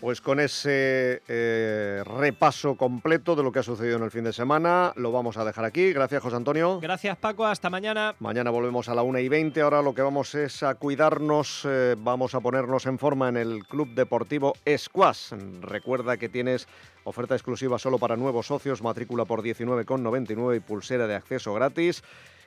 Pues 0.00 0.22
con 0.22 0.40
ese 0.40 1.20
eh, 1.28 2.02
repaso 2.06 2.74
completo 2.76 3.36
de 3.36 3.42
lo 3.42 3.52
que 3.52 3.58
ha 3.58 3.62
sucedido 3.62 3.98
en 3.98 4.02
el 4.02 4.10
fin 4.10 4.24
de 4.24 4.32
semana, 4.32 4.94
lo 4.96 5.12
vamos 5.12 5.36
a 5.36 5.44
dejar 5.44 5.66
aquí. 5.66 5.92
Gracias, 5.92 6.22
José 6.22 6.36
Antonio. 6.36 6.80
Gracias, 6.80 7.18
Paco. 7.18 7.44
Hasta 7.44 7.68
mañana. 7.68 8.14
Mañana 8.18 8.50
volvemos 8.50 8.88
a 8.88 8.94
la 8.94 9.02
1 9.02 9.18
y 9.18 9.28
20. 9.28 9.60
Ahora 9.60 9.82
lo 9.82 9.94
que 9.94 10.00
vamos 10.00 10.34
es 10.34 10.62
a 10.62 10.74
cuidarnos, 10.76 11.66
eh, 11.68 11.96
vamos 11.98 12.34
a 12.34 12.40
ponernos 12.40 12.86
en 12.86 12.98
forma 12.98 13.28
en 13.28 13.36
el 13.36 13.66
Club 13.66 13.88
Deportivo 13.94 14.54
Squash. 14.74 15.32
Recuerda 15.60 16.16
que 16.16 16.30
tienes 16.30 16.66
oferta 17.04 17.34
exclusiva 17.34 17.78
solo 17.78 17.98
para 17.98 18.16
nuevos 18.16 18.46
socios, 18.46 18.82
matrícula 18.82 19.26
por 19.26 19.42
19,99 19.42 20.56
y 20.56 20.60
pulsera 20.60 21.06
de 21.06 21.14
acceso 21.14 21.52
gratis 21.52 22.02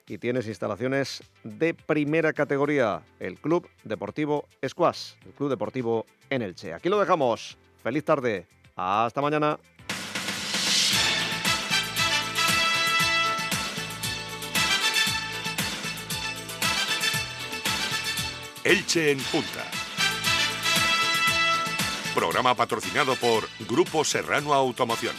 y 0.08 0.18
tienes 0.18 0.48
instalaciones 0.48 1.24
de 1.44 1.74
primera 1.74 2.34
categoría, 2.34 3.02
el 3.20 3.40
Club 3.40 3.68
Deportivo 3.84 4.48
Squash, 4.68 5.14
el 5.26 5.32
Club 5.34 5.50
Deportivo 5.50 6.06
en 6.30 6.42
Elche. 6.42 6.74
Aquí 6.74 6.90
lo 6.90 7.00
dejamos. 7.00 7.58
Feliz 7.82 8.04
tarde. 8.04 8.48
Hasta 8.76 9.22
mañana. 9.22 9.60
Elche 18.64 19.12
en 19.12 19.20
Punta. 19.20 19.66
Programa 22.16 22.56
patrocinado 22.56 23.16
por 23.16 23.50
Grupo 23.68 24.04
Serrano 24.04 24.54
Automoción. 24.54 25.16